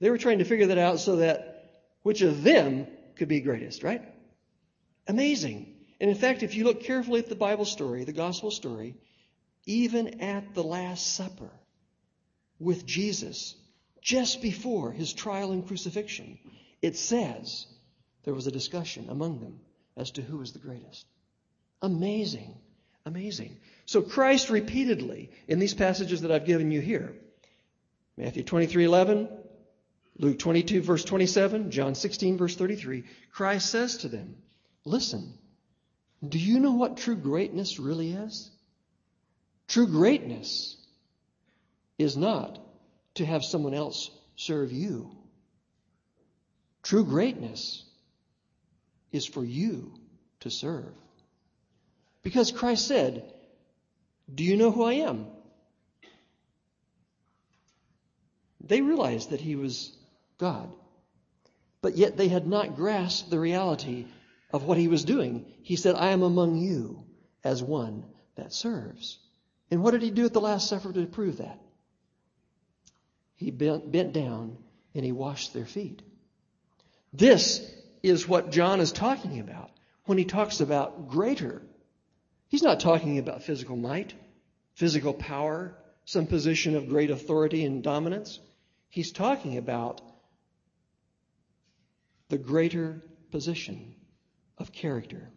They 0.00 0.10
were 0.10 0.18
trying 0.18 0.38
to 0.38 0.44
figure 0.44 0.66
that 0.66 0.78
out 0.78 1.00
so 1.00 1.16
that 1.16 1.82
which 2.02 2.22
of 2.22 2.42
them 2.42 2.86
could 3.16 3.28
be 3.28 3.40
greatest, 3.40 3.82
right? 3.82 4.02
Amazing. 5.08 5.74
And 6.00 6.10
in 6.10 6.16
fact, 6.16 6.42
if 6.42 6.54
you 6.54 6.64
look 6.64 6.82
carefully 6.82 7.20
at 7.20 7.28
the 7.28 7.34
Bible 7.34 7.64
story, 7.64 8.04
the 8.04 8.12
gospel 8.12 8.50
story, 8.50 8.94
even 9.66 10.20
at 10.20 10.54
the 10.54 10.62
Last 10.62 11.14
Supper, 11.14 11.50
with 12.58 12.86
Jesus 12.86 13.54
just 14.00 14.42
before 14.42 14.92
his 14.92 15.12
trial 15.12 15.52
and 15.52 15.66
crucifixion, 15.66 16.38
it 16.82 16.96
says 16.96 17.66
there 18.24 18.34
was 18.34 18.46
a 18.46 18.52
discussion 18.52 19.08
among 19.08 19.40
them 19.40 19.60
as 19.96 20.10
to 20.12 20.22
who 20.22 20.38
was 20.38 20.52
the 20.52 20.58
greatest. 20.58 21.06
Amazing. 21.82 22.54
Amazing. 23.06 23.56
So 23.86 24.02
Christ 24.02 24.50
repeatedly, 24.50 25.30
in 25.46 25.58
these 25.58 25.74
passages 25.74 26.22
that 26.22 26.30
I've 26.30 26.46
given 26.46 26.70
you 26.70 26.80
here, 26.80 27.14
Matthew 28.16 28.42
23, 28.42 28.84
11, 28.84 29.28
Luke 30.18 30.38
22, 30.38 30.80
verse 30.80 31.04
27, 31.04 31.70
John 31.70 31.94
16, 31.94 32.38
verse 32.38 32.56
33, 32.56 33.04
Christ 33.32 33.70
says 33.70 33.98
to 33.98 34.08
them, 34.08 34.36
Listen, 34.84 35.34
do 36.26 36.38
you 36.38 36.60
know 36.60 36.72
what 36.72 36.96
true 36.96 37.16
greatness 37.16 37.78
really 37.78 38.12
is? 38.12 38.50
True 39.66 39.86
greatness 39.86 40.76
is 41.98 42.16
not 42.16 42.58
to 43.14 43.24
have 43.24 43.44
someone 43.44 43.74
else 43.74 44.10
serve 44.36 44.72
you. 44.72 45.16
True 46.82 47.04
greatness 47.04 47.84
is 49.12 49.26
for 49.26 49.44
you 49.44 49.94
to 50.40 50.50
serve. 50.50 50.92
Because 52.22 52.50
Christ 52.50 52.86
said, 52.88 53.32
Do 54.32 54.44
you 54.44 54.56
know 54.56 54.70
who 54.70 54.84
I 54.84 54.94
am? 54.94 55.26
They 58.60 58.80
realized 58.80 59.30
that 59.30 59.40
he 59.40 59.56
was 59.56 59.96
God, 60.38 60.70
but 61.82 61.96
yet 61.96 62.16
they 62.16 62.28
had 62.28 62.46
not 62.46 62.76
grasped 62.76 63.30
the 63.30 63.38
reality 63.38 64.06
of 64.50 64.64
what 64.64 64.78
he 64.78 64.88
was 64.88 65.04
doing. 65.04 65.44
He 65.62 65.76
said, 65.76 65.94
I 65.94 66.10
am 66.10 66.22
among 66.22 66.56
you 66.56 67.04
as 67.42 67.62
one 67.62 68.04
that 68.36 68.52
serves. 68.52 69.18
And 69.70 69.82
what 69.82 69.90
did 69.90 70.02
he 70.02 70.10
do 70.10 70.24
at 70.24 70.32
the 70.32 70.40
Last 70.40 70.68
Supper 70.68 70.92
to 70.92 71.06
prove 71.06 71.38
that? 71.38 71.60
He 73.36 73.50
bent, 73.50 73.90
bent 73.90 74.12
down 74.12 74.56
and 74.94 75.04
he 75.04 75.12
washed 75.12 75.52
their 75.52 75.66
feet. 75.66 76.02
This 77.12 77.60
is 78.02 78.28
what 78.28 78.50
John 78.50 78.80
is 78.80 78.92
talking 78.92 79.40
about 79.40 79.70
when 80.04 80.18
he 80.18 80.24
talks 80.24 80.60
about 80.60 81.08
greater. 81.08 81.62
He's 82.48 82.62
not 82.62 82.80
talking 82.80 83.18
about 83.18 83.42
physical 83.42 83.76
might, 83.76 84.14
physical 84.74 85.14
power, 85.14 85.76
some 86.04 86.26
position 86.26 86.76
of 86.76 86.88
great 86.88 87.10
authority 87.10 87.64
and 87.64 87.82
dominance. 87.82 88.38
He's 88.90 89.12
talking 89.12 89.56
about 89.56 90.00
the 92.28 92.38
greater 92.38 93.02
position 93.30 93.94
of 94.58 94.72
character. 94.72 95.30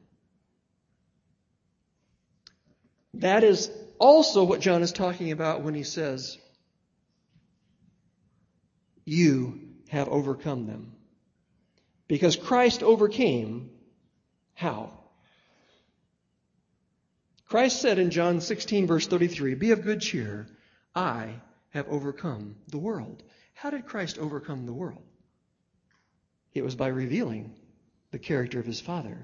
That 3.15 3.43
is 3.43 3.71
also 3.97 4.43
what 4.43 4.61
John 4.61 4.83
is 4.83 4.91
talking 4.91 5.31
about 5.31 5.63
when 5.63 5.73
he 5.73 5.83
says, 5.83 6.37
you 9.07 9.61
have 9.87 10.09
overcome 10.09 10.67
them. 10.67 10.91
Because 12.09 12.35
Christ 12.35 12.83
overcame 12.83 13.69
how? 14.53 14.91
Christ 17.47 17.81
said 17.81 17.99
in 17.99 18.11
John 18.11 18.41
16, 18.41 18.85
verse 18.85 19.07
33, 19.07 19.55
Be 19.55 19.71
of 19.71 19.83
good 19.83 20.01
cheer, 20.01 20.47
I 20.93 21.35
have 21.69 21.87
overcome 21.87 22.57
the 22.67 22.77
world. 22.77 23.23
How 23.53 23.69
did 23.69 23.85
Christ 23.85 24.17
overcome 24.17 24.65
the 24.65 24.73
world? 24.73 25.03
It 26.53 26.63
was 26.63 26.75
by 26.75 26.87
revealing 26.87 27.55
the 28.11 28.19
character 28.19 28.59
of 28.59 28.65
his 28.65 28.81
Father, 28.81 29.23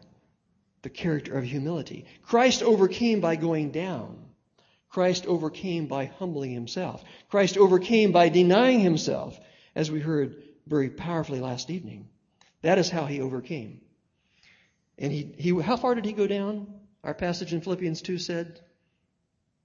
the 0.81 0.89
character 0.89 1.37
of 1.37 1.43
humility. 1.43 2.05
Christ 2.21 2.63
overcame 2.63 3.19
by 3.19 3.35
going 3.35 3.71
down. 3.71 4.17
Christ 4.87 5.25
overcame 5.25 5.87
by 5.87 6.05
humbling 6.05 6.51
himself. 6.51 7.03
Christ 7.29 7.57
overcame 7.57 8.13
by 8.13 8.29
denying 8.29 8.79
himself 8.79 9.37
as 9.75 9.91
we 9.91 9.99
heard 9.99 10.41
very 10.67 10.89
powerfully 10.89 11.39
last 11.39 11.69
evening. 11.69 12.07
That 12.61 12.77
is 12.77 12.89
how 12.89 13.05
he 13.05 13.21
overcame. 13.21 13.81
And 14.97 15.11
he, 15.11 15.33
he, 15.37 15.61
how 15.61 15.77
far 15.77 15.95
did 15.95 16.05
he 16.05 16.13
go 16.13 16.27
down? 16.27 16.67
Our 17.03 17.13
passage 17.13 17.53
in 17.53 17.61
Philippians 17.61 18.01
2 18.01 18.17
said, 18.17 18.59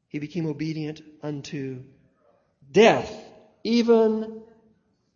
he 0.09 0.19
became 0.19 0.47
obedient 0.47 1.03
unto 1.23 1.83
death, 2.71 3.15
even 3.63 4.43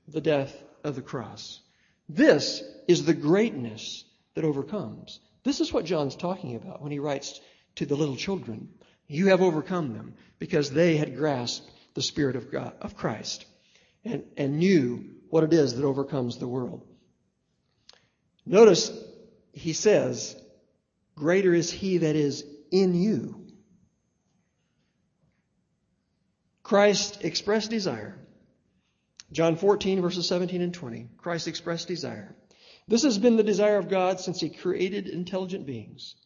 the 0.07 0.21
death 0.21 0.55
of 0.85 0.95
the 0.95 1.03
cross. 1.03 1.61
This 2.09 2.63
is 2.87 3.05
the 3.05 3.15
greatness 3.15 4.05
that 4.35 4.45
overcomes. 4.45 5.19
This 5.45 5.61
is 5.61 5.73
what 5.73 5.87
John's 5.87 6.15
talking 6.15 6.57
about 6.57 6.83
when 6.83 6.93
he 6.93 6.99
writes 6.99 7.41
to 7.77 7.87
the 7.87 7.97
little 7.97 8.17
children. 8.17 8.69
You 9.09 9.29
have 9.29 9.41
overcome 9.41 9.95
them 9.95 10.15
because 10.39 10.71
they 10.71 10.97
had 10.97 11.17
grasped 11.17 11.71
the 11.95 12.03
Spirit 12.03 12.37
of 12.37 12.53
God, 12.53 12.75
of 12.81 12.97
Christ 12.97 13.47
and, 14.05 14.25
and 14.37 14.59
knew 14.59 15.05
what 15.29 15.45
it 15.45 15.53
is 15.53 15.77
that 15.77 15.85
overcomes 15.85 16.39
the 16.39 16.49
world. 16.49 16.87
Notice 18.45 18.91
he 19.53 19.73
says, 19.73 20.37
Greater 21.15 21.55
is 21.55 21.71
he 21.71 21.99
that 21.99 22.17
is 22.17 22.45
in 22.71 22.95
you. 22.95 23.47
Christ 26.63 27.25
expressed 27.25 27.71
desire. 27.71 28.19
John 29.31 29.57
14, 29.57 30.01
verses 30.01 30.27
17 30.29 30.61
and 30.61 30.75
20. 30.75 31.09
Christ 31.19 31.49
expressed 31.49 31.89
desire. 31.89 32.35
This 32.89 33.03
has 33.05 33.19
been 33.19 33.37
the 33.37 33.43
desire 33.43 33.79
of 33.79 33.89
God 33.89 34.21
since 34.21 34.41
he 34.41 34.51
created 34.51 35.09
intelligent 35.09 35.67
beings, 35.67 36.17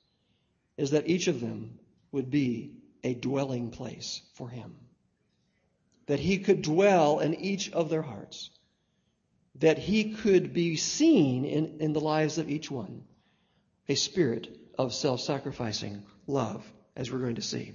is 0.76 0.92
that 0.92 1.08
each 1.08 1.28
of 1.28 1.40
them 1.40 1.78
would 2.12 2.30
be 2.30 2.72
a 3.04 3.14
dwelling 3.14 3.70
place 3.70 4.22
for 4.34 4.48
him 4.48 4.76
that 6.06 6.20
he 6.20 6.38
could 6.38 6.62
dwell 6.62 7.18
in 7.18 7.34
each 7.34 7.72
of 7.72 7.90
their 7.90 8.02
hearts, 8.02 8.50
that 9.56 9.78
he 9.78 10.12
could 10.14 10.52
be 10.52 10.76
seen 10.76 11.44
in, 11.44 11.78
in 11.80 11.92
the 11.92 12.00
lives 12.00 12.38
of 12.38 12.50
each 12.50 12.70
one, 12.70 13.02
a 13.88 13.94
spirit 13.94 14.48
of 14.78 14.94
self 14.94 15.20
sacrificing 15.20 16.02
love, 16.26 16.64
as 16.94 17.10
we're 17.10 17.18
going 17.18 17.36
to 17.36 17.42
see. 17.42 17.74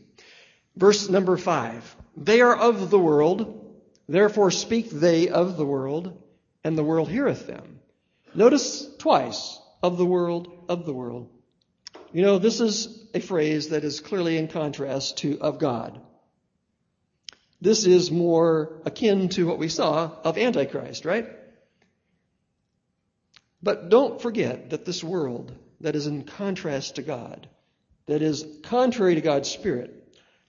Verse 0.76 1.10
number 1.10 1.38
five 1.38 1.96
They 2.16 2.42
are 2.42 2.56
of 2.56 2.90
the 2.90 3.00
world, 3.00 3.76
therefore 4.08 4.52
speak 4.52 4.90
they 4.90 5.30
of 5.30 5.58
the 5.58 5.66
world, 5.66 6.22
and 6.64 6.78
the 6.78 6.84
world 6.84 7.10
heareth 7.10 7.48
them. 7.48 7.80
Notice 8.34 8.88
twice, 8.98 9.60
of 9.84 9.98
the 9.98 10.06
world, 10.06 10.66
of 10.70 10.86
the 10.86 10.94
world. 10.94 11.30
You 12.14 12.22
know, 12.22 12.40
this 12.40 12.62
is 12.62 13.08
a 13.14 13.20
phrase 13.20 13.70
that 13.70 13.84
is 13.84 14.00
clearly 14.00 14.38
in 14.38 14.48
contrast 14.48 15.18
to 15.20 15.40
of 15.40 15.60
God. 15.60 16.00
This 17.62 17.86
is 17.86 18.10
more 18.10 18.82
akin 18.86 19.30
to 19.30 19.46
what 19.46 19.60
we 19.60 19.70
saw 19.70 20.12
of 20.24 20.38
Antichrist, 20.38 21.06
right? 21.06 21.28
But 23.62 23.90
don't 23.90 24.20
forget 24.20 24.72
that 24.72 24.86
this 24.86 25.04
world 25.04 25.54
that 25.82 25.96
is 25.96 26.08
in 26.08 26.24
contrast 26.24 26.96
to 26.96 27.04
God, 27.04 27.48
that 28.08 28.24
is 28.24 28.46
contrary 28.64 29.16
to 29.16 29.22
God's 29.22 29.50
Spirit, 29.50 30.02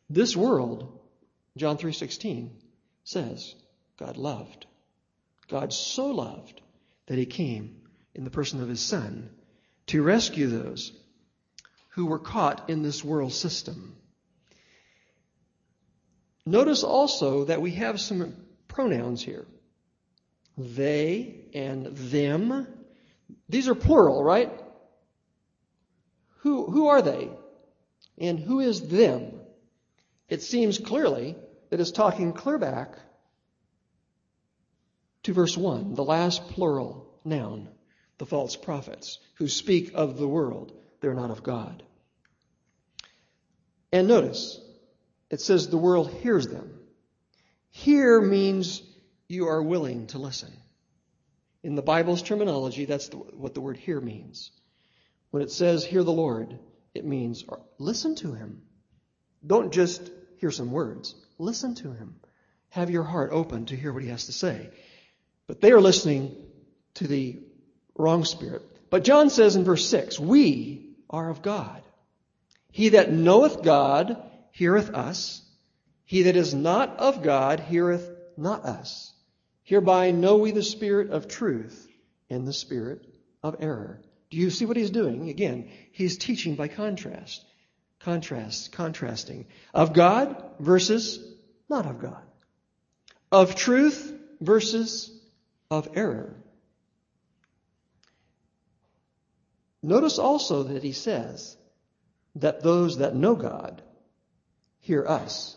this 0.08 0.34
world, 0.34 1.00
John 1.56 1.76
3:16 1.76 2.50
says, 3.04 3.54
God 3.98 4.16
loved. 4.16 4.66
God 5.48 5.72
so 5.72 6.06
loved 6.06 6.60
that 7.06 7.18
he 7.18 7.26
came 7.26 7.82
in 8.14 8.24
the 8.24 8.30
person 8.30 8.62
of 8.62 8.68
his 8.68 8.80
son 8.80 9.30
to 9.88 10.02
rescue 10.02 10.46
those 10.46 10.92
who 11.90 12.06
were 12.06 12.18
caught 12.18 12.70
in 12.70 12.82
this 12.82 13.04
world 13.04 13.32
system. 13.32 13.96
Notice 16.44 16.82
also 16.82 17.44
that 17.44 17.62
we 17.62 17.72
have 17.72 18.00
some 18.00 18.34
pronouns 18.68 19.22
here. 19.22 19.46
They 20.58 21.46
and 21.54 21.86
them. 21.86 22.66
These 23.48 23.68
are 23.68 23.74
plural, 23.74 24.22
right? 24.22 24.52
Who, 26.38 26.66
who 26.66 26.88
are 26.88 27.02
they? 27.02 27.30
And 28.18 28.38
who 28.38 28.60
is 28.60 28.88
them? 28.88 29.40
It 30.28 30.42
seems 30.42 30.78
clearly 30.78 31.36
that 31.70 31.80
it's 31.80 31.92
talking 31.92 32.32
clear 32.32 32.58
back 32.58 32.96
to 35.22 35.32
verse 35.32 35.56
1, 35.56 35.94
the 35.94 36.04
last 36.04 36.48
plural 36.48 37.20
noun, 37.24 37.68
the 38.18 38.26
false 38.26 38.56
prophets, 38.56 39.18
who 39.34 39.46
speak 39.46 39.92
of 39.94 40.18
the 40.18 40.28
world. 40.28 40.72
They're 41.00 41.14
not 41.14 41.30
of 41.30 41.42
God. 41.42 41.82
And 43.92 44.08
notice, 44.08 44.60
it 45.32 45.40
says 45.40 45.66
the 45.66 45.78
world 45.78 46.10
hears 46.10 46.46
them. 46.46 46.78
Hear 47.70 48.20
means 48.20 48.82
you 49.28 49.48
are 49.48 49.62
willing 49.62 50.06
to 50.08 50.18
listen. 50.18 50.52
In 51.62 51.74
the 51.74 51.80
Bible's 51.80 52.22
terminology, 52.22 52.84
that's 52.84 53.08
the, 53.08 53.16
what 53.16 53.54
the 53.54 53.62
word 53.62 53.78
hear 53.78 53.98
means. 53.98 54.50
When 55.30 55.42
it 55.42 55.50
says 55.50 55.86
hear 55.86 56.04
the 56.04 56.12
Lord, 56.12 56.58
it 56.94 57.06
means 57.06 57.44
listen 57.78 58.14
to 58.16 58.34
him. 58.34 58.60
Don't 59.44 59.72
just 59.72 60.10
hear 60.36 60.50
some 60.50 60.70
words. 60.70 61.14
Listen 61.38 61.74
to 61.76 61.92
him. 61.92 62.16
Have 62.68 62.90
your 62.90 63.04
heart 63.04 63.30
open 63.32 63.64
to 63.66 63.76
hear 63.76 63.90
what 63.90 64.02
he 64.02 64.10
has 64.10 64.26
to 64.26 64.32
say. 64.32 64.68
But 65.46 65.62
they 65.62 65.72
are 65.72 65.80
listening 65.80 66.36
to 66.94 67.06
the 67.06 67.40
wrong 67.96 68.26
spirit. 68.26 68.62
But 68.90 69.04
John 69.04 69.30
says 69.30 69.56
in 69.56 69.64
verse 69.64 69.88
6, 69.88 70.20
We 70.20 70.90
are 71.08 71.30
of 71.30 71.40
God. 71.40 71.82
He 72.70 72.90
that 72.90 73.10
knoweth 73.10 73.62
God 73.62 74.28
heareth 74.52 74.90
us. 74.90 75.42
He 76.04 76.22
that 76.22 76.36
is 76.36 76.54
not 76.54 76.98
of 76.98 77.22
God 77.22 77.60
heareth 77.60 78.10
not 78.36 78.64
us. 78.64 79.12
Hereby 79.64 80.10
know 80.10 80.36
we 80.36 80.50
the 80.50 80.62
spirit 80.62 81.10
of 81.10 81.28
truth 81.28 81.88
and 82.30 82.46
the 82.46 82.52
spirit 82.52 83.06
of 83.42 83.56
error. 83.60 84.00
Do 84.30 84.36
you 84.36 84.50
see 84.50 84.66
what 84.66 84.76
he's 84.76 84.90
doing? 84.90 85.28
Again, 85.28 85.70
he's 85.92 86.18
teaching 86.18 86.54
by 86.54 86.68
contrast. 86.68 87.44
Contrast, 88.00 88.72
contrasting. 88.72 89.46
Of 89.72 89.92
God 89.92 90.42
versus 90.58 91.20
not 91.68 91.86
of 91.86 92.00
God. 92.00 92.22
Of 93.30 93.54
truth 93.54 94.12
versus 94.40 95.10
of 95.70 95.88
error. 95.94 96.34
Notice 99.82 100.18
also 100.18 100.64
that 100.64 100.82
he 100.82 100.92
says 100.92 101.56
that 102.36 102.62
those 102.62 102.98
that 102.98 103.14
know 103.14 103.34
God 103.34 103.82
hear 104.82 105.06
us. 105.06 105.56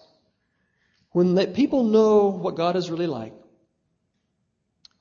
When 1.11 1.35
they, 1.35 1.47
people 1.47 1.83
know 1.83 2.27
what 2.27 2.55
God 2.55 2.75
is 2.75 2.89
really 2.89 3.07
like, 3.07 3.33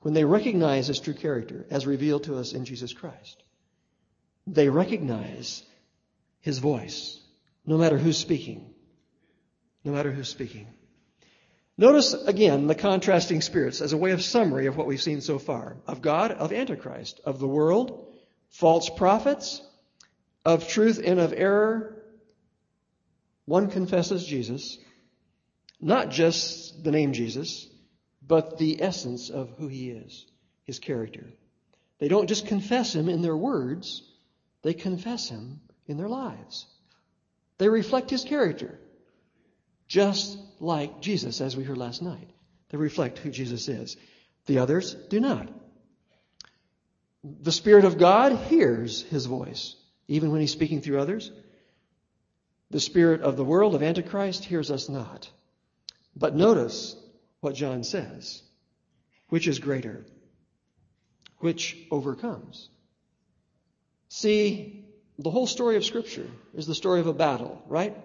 when 0.01 0.13
they 0.13 0.25
recognize 0.25 0.87
his 0.87 0.99
true 0.99 1.13
character 1.13 1.65
as 1.71 1.87
revealed 1.87 2.25
to 2.25 2.37
us 2.37 2.53
in 2.53 2.65
Jesus 2.65 2.93
Christ, 2.93 3.41
they 4.45 4.69
recognize 4.69 5.63
his 6.41 6.59
voice, 6.59 7.19
no 7.65 7.77
matter 7.77 7.97
who's 7.97 8.17
speaking. 8.17 8.73
No 9.83 9.91
matter 9.91 10.11
who's 10.11 10.29
speaking. 10.29 10.67
Notice 11.77 12.13
again 12.13 12.67
the 12.67 12.75
contrasting 12.75 13.41
spirits 13.41 13.81
as 13.81 13.93
a 13.93 13.97
way 13.97 14.11
of 14.11 14.23
summary 14.23 14.67
of 14.67 14.77
what 14.77 14.87
we've 14.87 15.01
seen 15.01 15.21
so 15.21 15.39
far 15.39 15.77
of 15.87 16.01
God, 16.01 16.31
of 16.31 16.53
Antichrist, 16.53 17.19
of 17.25 17.39
the 17.39 17.47
world, 17.47 18.13
false 18.49 18.89
prophets, 18.89 19.61
of 20.45 20.67
truth 20.67 21.01
and 21.03 21.19
of 21.19 21.33
error. 21.33 22.01
One 23.45 23.69
confesses 23.69 24.25
Jesus, 24.25 24.77
not 25.79 26.09
just 26.09 26.83
the 26.83 26.91
name 26.91 27.13
Jesus, 27.13 27.67
but 28.25 28.57
the 28.57 28.81
essence 28.81 29.29
of 29.29 29.51
who 29.57 29.67
he 29.67 29.91
is, 29.91 30.25
his 30.63 30.79
character. 30.79 31.27
They 31.99 32.07
don't 32.07 32.27
just 32.27 32.47
confess 32.47 32.93
him 32.93 33.07
in 33.07 33.21
their 33.21 33.37
words, 33.37 34.01
they 34.63 34.73
confess 34.73 35.29
him 35.29 35.61
in 35.87 35.97
their 35.97 36.09
lives. 36.09 36.65
They 37.57 37.69
reflect 37.69 38.09
his 38.09 38.23
character, 38.23 38.79
just 39.87 40.37
like 40.59 41.01
Jesus, 41.01 41.39
as 41.39 41.55
we 41.55 41.63
heard 41.63 41.77
last 41.77 42.01
night. 42.01 42.29
They 42.69 42.77
reflect 42.77 43.19
who 43.19 43.29
Jesus 43.29 43.67
is. 43.67 43.95
The 44.47 44.59
others 44.59 44.95
do 45.09 45.19
not. 45.19 45.47
The 47.23 47.51
Spirit 47.51 47.85
of 47.85 47.97
God 47.97 48.35
hears 48.35 49.03
his 49.03 49.25
voice, 49.25 49.75
even 50.07 50.31
when 50.31 50.41
he's 50.41 50.51
speaking 50.51 50.81
through 50.81 50.99
others. 50.99 51.31
The 52.75 52.81
Spirit 52.81 53.21
of 53.21 53.37
the 53.37 53.45
world, 53.45 53.73
of 53.73 53.81
Antichrist, 53.81 54.43
hears 54.43 54.69
us 54.69 54.89
not. 54.89 55.29
But 56.13 56.35
notice 56.35 56.97
what 57.39 57.55
John 57.55 57.85
says 57.85 58.43
which 59.29 59.47
is 59.47 59.59
greater? 59.59 60.05
Which 61.37 61.77
overcomes? 61.89 62.67
See, 64.09 64.89
the 65.17 65.29
whole 65.29 65.47
story 65.47 65.77
of 65.77 65.85
Scripture 65.85 66.27
is 66.53 66.67
the 66.67 66.75
story 66.75 66.99
of 66.99 67.07
a 67.07 67.13
battle, 67.13 67.63
right? 67.69 67.95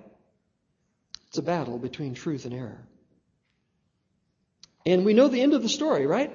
It's 1.26 1.38
a 1.38 1.42
battle 1.42 1.76
between 1.76 2.14
truth 2.14 2.44
and 2.44 2.54
error. 2.54 2.86
And 4.86 5.04
we 5.04 5.14
know 5.14 5.26
the 5.26 5.40
end 5.40 5.54
of 5.54 5.64
the 5.64 5.68
story, 5.68 6.06
right? 6.06 6.32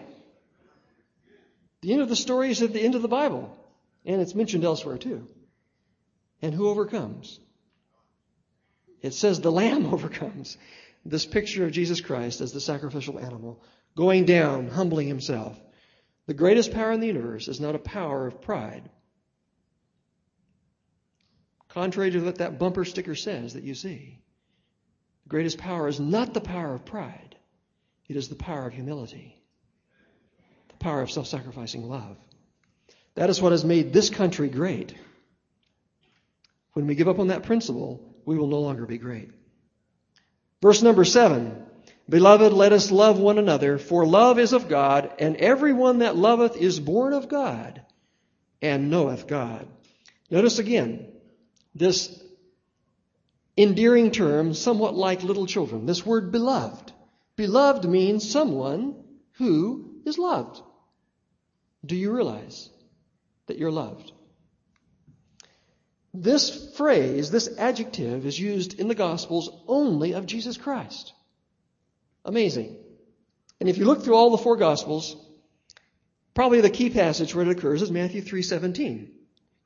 The 1.84 1.94
end 1.94 2.02
of 2.02 2.10
the 2.10 2.18
story 2.18 2.52
is 2.52 2.62
at 2.62 2.74
the 2.74 2.82
end 2.82 2.96
of 2.96 3.02
the 3.02 3.08
Bible, 3.08 3.58
and 4.06 4.20
it's 4.20 4.36
mentioned 4.36 4.66
elsewhere 4.66 4.98
too. 4.98 5.26
And 6.42 6.54
who 6.54 6.68
overcomes? 6.68 7.40
It 9.02 9.14
says 9.14 9.40
the 9.40 9.52
Lamb 9.52 9.86
overcomes. 9.94 10.58
This 11.06 11.26
picture 11.26 11.66
of 11.66 11.72
Jesus 11.72 12.02
Christ 12.02 12.42
as 12.42 12.52
the 12.52 12.60
sacrificial 12.60 13.20
animal, 13.20 13.62
going 13.96 14.26
down, 14.26 14.68
humbling 14.68 15.08
himself. 15.08 15.60
The 16.26 16.34
greatest 16.34 16.72
power 16.72 16.92
in 16.92 17.00
the 17.00 17.08
universe 17.08 17.48
is 17.48 17.60
not 17.60 17.76
a 17.76 17.80
power 17.80 18.26
of 18.26 18.42
pride. 18.42 18.90
Contrary 21.70 22.10
to 22.12 22.20
what 22.22 22.40
that 22.40 22.58
bumper 22.58 22.86
sticker 22.86 23.16
says 23.16 23.54
that 23.54 23.64
you 23.64 23.76
see, 23.76 24.20
the 25.24 25.30
greatest 25.30 25.60
power 25.60 25.88
is 25.88 26.00
not 26.00 26.34
the 26.34 26.42
power 26.42 26.74
of 26.74 26.86
pride, 26.86 27.36
it 28.08 28.16
is 28.16 28.30
the 28.30 28.36
power 28.36 28.68
of 28.68 28.74
humility 28.74 29.36
the 30.78 30.84
power 30.84 31.02
of 31.02 31.12
self 31.12 31.28
sacrificing 31.28 31.88
love. 31.88 32.18
That 33.16 33.30
is 33.30 33.42
what 33.42 33.52
has 33.52 33.64
made 33.64 33.94
this 33.94 34.10
country 34.10 34.50
great. 34.50 34.94
When 36.74 36.88
we 36.88 36.96
give 36.96 37.08
up 37.08 37.20
on 37.20 37.28
that 37.28 37.44
principle, 37.44 38.02
we 38.26 38.38
will 38.38 38.48
no 38.48 38.60
longer 38.60 38.86
be 38.86 38.98
great. 38.98 39.30
Verse 40.62 40.82
number 40.82 41.06
seven. 41.06 41.64
Beloved, 42.08 42.54
let 42.54 42.72
us 42.72 42.92
love 42.92 43.20
one 43.20 43.40
another, 43.40 43.80
for 43.80 44.06
love 44.06 44.38
is 44.38 44.54
of 44.54 44.70
God, 44.70 45.12
and 45.18 45.38
everyone 45.38 46.00
that 46.00 46.16
loveth 46.16 46.56
is 46.56 46.80
born 46.80 47.14
of 47.14 47.28
God 47.28 47.82
and 48.62 48.92
knoweth 48.92 49.28
God. 49.28 49.68
Notice 50.30 50.60
again 50.60 51.08
this 51.74 52.22
endearing 53.58 54.12
term, 54.12 54.54
somewhat 54.54 54.96
like 54.96 55.24
little 55.24 55.48
children. 55.48 55.86
This 55.86 56.06
word 56.06 56.32
beloved. 56.32 56.92
Beloved 57.36 57.86
means 57.86 58.30
someone 58.30 59.04
who 59.34 60.02
is 60.06 60.18
loved. 60.18 60.62
Do 61.86 61.96
you 61.96 62.12
realize 62.12 62.70
that 63.48 63.58
you're 63.58 63.72
loved? 63.72 64.12
This 66.22 66.74
phrase, 66.76 67.30
this 67.30 67.50
adjective, 67.58 68.26
is 68.26 68.40
used 68.40 68.80
in 68.80 68.88
the 68.88 68.96
Gospels 68.96 69.50
only 69.68 70.14
of 70.14 70.26
Jesus 70.26 70.56
Christ. 70.56 71.14
Amazing. 72.24 72.78
And 73.60 73.68
if 73.68 73.78
you 73.78 73.86
look 73.86 74.04
through 74.04 74.16
all 74.16 74.30
the 74.30 74.38
four 74.38 74.56
Gospels, 74.56 75.18
probably 76.34 76.62
the 76.62 76.70
key 76.70 76.90
passage 76.90 77.36
where 77.36 77.46
it 77.46 77.52
occurs 77.52 77.82
is 77.82 77.92
Matthew 77.92 78.22
3:17. 78.22 79.12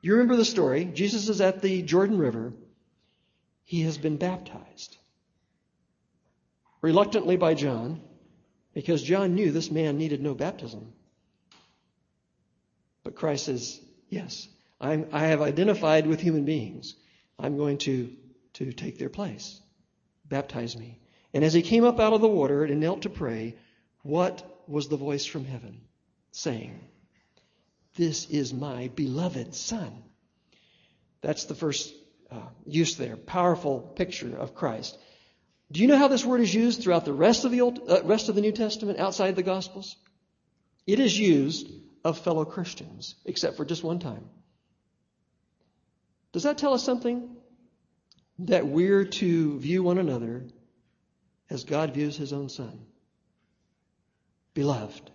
You 0.02 0.14
remember 0.14 0.38
the 0.38 0.46
story. 0.46 0.86
Jesus 0.86 1.30
is 1.30 1.40
at 1.40 1.62
the 1.62 1.84
Jordan 1.84 2.18
River. 2.18 2.54
He 3.64 3.82
has 3.82 3.98
been 3.98 4.18
baptized. 4.18 4.98
Reluctantly 6.82 7.38
by 7.38 7.54
John, 7.54 8.02
because 8.74 9.04
John 9.04 9.36
knew 9.36 9.52
this 9.52 9.70
man 9.70 9.98
needed 9.98 10.22
no 10.22 10.34
baptism. 10.34 10.94
But 13.04 13.16
Christ 13.16 13.46
says, 13.46 13.80
Yes, 14.10 14.48
I'm, 14.80 15.08
i 15.12 15.28
have 15.28 15.42
identified 15.42 16.08
with 16.08 16.22
human 16.22 16.46
beings. 16.46 16.96
I'm 17.38 17.58
going 17.58 17.80
to, 17.80 18.15
to 18.54 18.72
take 18.72 18.98
their 18.98 19.10
place. 19.10 19.60
Baptize 20.26 20.78
me. 20.78 21.00
And 21.34 21.44
as 21.44 21.54
he 21.54 21.62
came 21.62 21.84
up 21.84 22.00
out 22.00 22.13
of 22.13 22.22
the 22.22 22.28
water 22.28 22.63
and 22.63 22.80
knelt 22.80 23.04
to 23.04 23.10
pray, 23.10 23.56
what 24.04 24.44
was 24.68 24.88
the 24.88 24.98
voice 24.98 25.26
from 25.26 25.46
heaven 25.46 25.82
saying? 26.32 26.80
This 27.96 28.30
is 28.30 28.54
my 28.54 28.88
beloved 28.89 29.54
Son. 29.54 30.04
That's 31.22 31.46
the 31.46 31.56
first 31.56 31.94
uh, 32.32 32.48
use 32.65 32.96
there. 32.96 33.18
Powerful 33.18 33.80
picture 33.80 34.38
of 34.38 34.56
Christ. 34.56 34.98
Do 35.72 35.82
you 35.82 35.88
know 35.88 35.98
how 35.98 36.08
this 36.08 36.26
word 36.26 36.42
is 36.42 36.54
used 36.54 36.82
throughout 36.82 37.06
the 37.06 37.13
rest 37.13 37.46
of 37.46 37.52
the 37.52 37.62
Old, 37.62 37.80
uh, 37.88 38.02
rest 38.04 38.30
of 38.30 38.36
the 38.36 38.42
New 38.42 38.52
Testament 38.52 39.00
outside 39.00 39.36
the 39.36 39.44
Gospels? 39.44 39.98
It 40.88 41.00
is 41.00 41.18
used 41.18 41.68
of 42.04 42.18
fellow 42.18 42.46
Christians, 42.46 43.15
except 43.26 43.58
for 43.58 43.65
just 43.65 43.84
one 43.84 44.00
time. 44.00 44.30
Does 46.32 46.44
that 46.44 46.58
tell 46.58 46.74
us 46.74 46.84
something? 46.84 47.36
That 48.39 48.68
we're 48.68 49.06
to 49.06 49.60
view 49.60 49.84
one 49.84 49.98
another 49.98 50.46
as 51.50 51.63
God 51.63 51.94
views 51.94 52.15
his 52.15 52.32
own 52.32 52.50
son. 52.50 52.86
Beloved. 54.54 55.10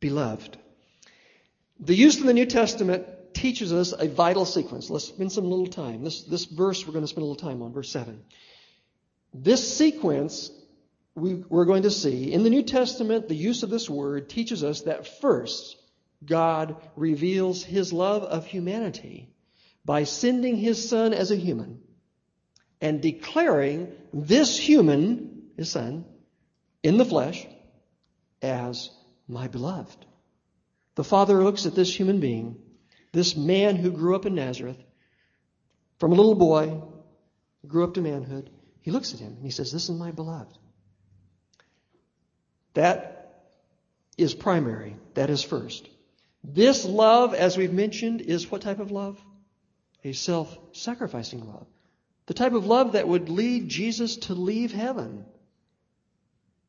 Beloved. 0.00 0.56
The 1.80 1.94
use 1.94 2.18
of 2.18 2.26
the 2.26 2.32
New 2.32 2.46
Testament 2.46 3.06
teaches 3.34 3.72
us 3.72 3.92
a 3.92 4.08
vital 4.08 4.46
sequence. 4.46 4.88
Let's 4.88 5.08
spend 5.08 5.32
some 5.32 5.44
little 5.44 5.66
time. 5.66 6.02
This, 6.02 6.22
this 6.22 6.46
verse 6.46 6.86
we're 6.86 6.92
going 6.92 7.04
to 7.04 7.08
spend 7.08 7.22
a 7.22 7.26
little 7.26 7.48
time 7.48 7.62
on, 7.62 7.72
verse 7.72 7.90
7. 7.90 8.22
This 9.34 9.76
sequence 9.76 10.50
we, 11.14 11.34
we're 11.34 11.64
going 11.64 11.82
to 11.82 11.90
see 11.90 12.32
in 12.32 12.44
the 12.44 12.50
New 12.50 12.62
Testament, 12.62 13.28
the 13.28 13.34
use 13.34 13.62
of 13.62 13.70
this 13.70 13.88
word 13.88 14.28
teaches 14.28 14.62
us 14.62 14.82
that 14.82 15.20
first, 15.20 15.76
God 16.24 16.76
reveals 16.94 17.64
his 17.64 17.92
love 17.92 18.22
of 18.22 18.46
humanity 18.46 19.30
by 19.86 20.02
sending 20.02 20.56
his 20.56 20.88
son 20.88 21.14
as 21.14 21.30
a 21.30 21.36
human 21.36 21.80
and 22.80 23.00
declaring 23.00 23.92
this 24.12 24.58
human, 24.58 25.44
his 25.56 25.70
son, 25.70 26.04
in 26.82 26.98
the 26.98 27.04
flesh 27.04 27.46
as 28.42 28.90
my 29.28 29.46
beloved. 29.46 30.04
The 30.96 31.04
Father 31.04 31.42
looks 31.42 31.66
at 31.66 31.76
this 31.76 31.94
human 31.94 32.18
being, 32.18 32.56
this 33.12 33.36
man 33.36 33.76
who 33.76 33.92
grew 33.92 34.16
up 34.16 34.26
in 34.26 34.34
Nazareth, 34.34 34.82
from 35.98 36.12
a 36.12 36.16
little 36.16 36.34
boy, 36.34 36.82
grew 37.66 37.84
up 37.84 37.94
to 37.94 38.02
manhood. 38.02 38.50
He 38.80 38.90
looks 38.90 39.14
at 39.14 39.20
him 39.20 39.34
and 39.34 39.44
he 39.44 39.50
says, 39.50 39.70
This 39.70 39.88
is 39.88 39.98
my 39.98 40.10
beloved. 40.10 40.58
That 42.74 43.44
is 44.18 44.34
primary. 44.34 44.96
That 45.14 45.30
is 45.30 45.42
first. 45.42 45.88
This 46.42 46.84
love, 46.84 47.34
as 47.34 47.56
we've 47.56 47.72
mentioned, 47.72 48.20
is 48.20 48.50
what 48.50 48.62
type 48.62 48.80
of 48.80 48.90
love? 48.90 49.18
A 50.06 50.12
self 50.12 50.56
sacrificing 50.70 51.44
love. 51.48 51.66
The 52.26 52.34
type 52.34 52.52
of 52.52 52.64
love 52.64 52.92
that 52.92 53.08
would 53.08 53.28
lead 53.28 53.68
Jesus 53.68 54.18
to 54.28 54.34
leave 54.34 54.72
heaven. 54.72 55.24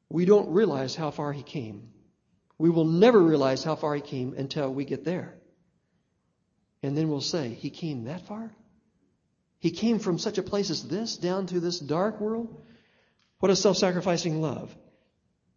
We 0.10 0.26
don't 0.26 0.54
realize 0.54 0.96
how 0.96 1.12
far 1.12 1.32
he 1.32 1.44
came. 1.44 1.90
We 2.58 2.72
will 2.72 2.86
never 2.86 3.22
realize 3.22 3.64
how 3.64 3.76
far 3.76 3.94
he 3.94 4.02
came 4.02 4.34
until 4.34 4.74
we 4.74 4.86
get 4.86 5.06
there. 5.06 5.36
And 6.82 6.98
then 6.98 7.10
we'll 7.10 7.22
say, 7.22 7.50
He 7.50 7.70
came 7.70 8.06
that 8.06 8.26
far? 8.26 8.50
He 9.60 9.70
came 9.70 10.00
from 10.00 10.18
such 10.18 10.40
a 10.40 10.44
place 10.44 10.72
as 10.72 10.88
this 10.88 11.16
down 11.16 11.46
to 11.48 11.60
this 11.60 11.80
dark 11.80 12.20
world? 12.20 12.60
What 13.38 13.52
a 13.52 13.56
self 13.56 13.78
sacrificing 13.78 14.42
love. 14.42 14.76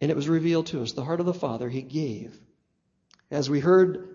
And 0.03 0.11
it 0.11 0.17
was 0.19 0.29
revealed 0.29 0.67
to 0.67 0.83
us 0.83 0.93
the 0.93 1.05
heart 1.05 1.21
of 1.21 1.27
the 1.27 1.33
Father 1.33 1.71
He 1.71 1.81
gave. 1.81 2.39
As 3.31 3.49
we 3.49 3.59
heard, 3.59 4.07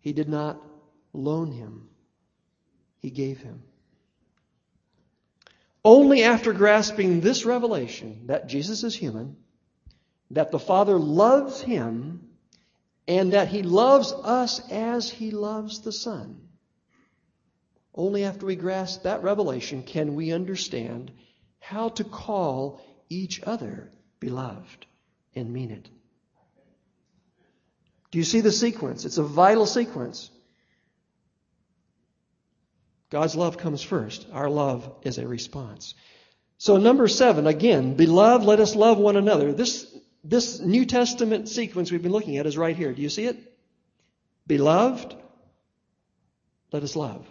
He 0.00 0.14
did 0.14 0.30
not 0.30 0.71
loan 1.12 1.52
Him, 1.52 1.88
He 2.98 3.10
gave 3.10 3.38
Him. 3.38 3.62
Only 5.84 6.22
after 6.22 6.52
grasping 6.52 7.20
this 7.20 7.44
revelation 7.44 8.22
that 8.26 8.48
Jesus 8.48 8.84
is 8.84 8.94
human, 8.94 9.36
that 10.30 10.50
the 10.50 10.58
Father 10.58 10.98
loves 10.98 11.60
him 11.60 12.28
and 13.08 13.32
that 13.32 13.48
he 13.48 13.62
loves 13.62 14.12
us 14.12 14.60
as 14.70 15.10
he 15.10 15.30
loves 15.30 15.80
the 15.80 15.92
Son. 15.92 16.40
Only 17.94 18.24
after 18.24 18.46
we 18.46 18.56
grasp 18.56 19.02
that 19.02 19.22
revelation 19.22 19.82
can 19.82 20.14
we 20.14 20.32
understand 20.32 21.10
how 21.58 21.90
to 21.90 22.04
call 22.04 22.80
each 23.08 23.42
other 23.42 23.90
beloved 24.20 24.86
and 25.34 25.52
mean 25.52 25.70
it. 25.70 25.88
Do 28.10 28.18
you 28.18 28.24
see 28.24 28.40
the 28.40 28.52
sequence? 28.52 29.04
It's 29.04 29.18
a 29.18 29.22
vital 29.22 29.66
sequence. 29.66 30.30
God's 33.12 33.36
love 33.36 33.58
comes 33.58 33.82
first. 33.82 34.26
Our 34.32 34.48
love 34.48 34.90
is 35.02 35.18
a 35.18 35.28
response. 35.28 35.92
So, 36.56 36.78
number 36.78 37.08
seven, 37.08 37.46
again, 37.46 37.92
beloved, 37.94 38.46
let 38.46 38.58
us 38.58 38.74
love 38.74 38.96
one 38.96 39.18
another. 39.18 39.52
This 39.52 39.86
this 40.24 40.60
New 40.60 40.86
Testament 40.86 41.50
sequence 41.50 41.92
we've 41.92 42.02
been 42.02 42.10
looking 42.10 42.38
at 42.38 42.46
is 42.46 42.56
right 42.56 42.74
here. 42.74 42.94
Do 42.94 43.02
you 43.02 43.10
see 43.10 43.26
it? 43.26 43.36
Beloved, 44.46 45.14
let 46.72 46.82
us 46.82 46.96
love. 46.96 47.26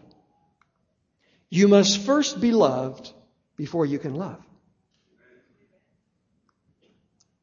You 1.49 1.67
must 1.67 2.01
first 2.01 2.39
be 2.39 2.51
loved 2.51 3.11
before 3.57 3.87
you 3.87 3.97
can 3.97 4.13
love. 4.13 4.43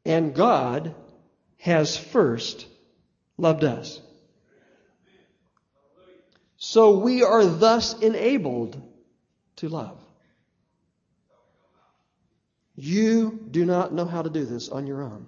And 0.05 0.33
God 0.33 0.94
has 1.59 1.96
first 1.96 2.66
loved 3.37 3.64
us. 3.64 4.01
So 6.59 6.99
we 6.99 7.23
are 7.23 7.44
thus 7.44 7.99
enabled 8.01 8.83
to 9.57 9.68
love. 9.68 9.99
You 12.75 13.47
do 13.51 13.64
not 13.64 13.92
know 13.92 14.05
how 14.05 14.23
to 14.23 14.31
do 14.31 14.44
this 14.44 14.68
on 14.68 14.87
your 14.87 15.03
own. 15.03 15.27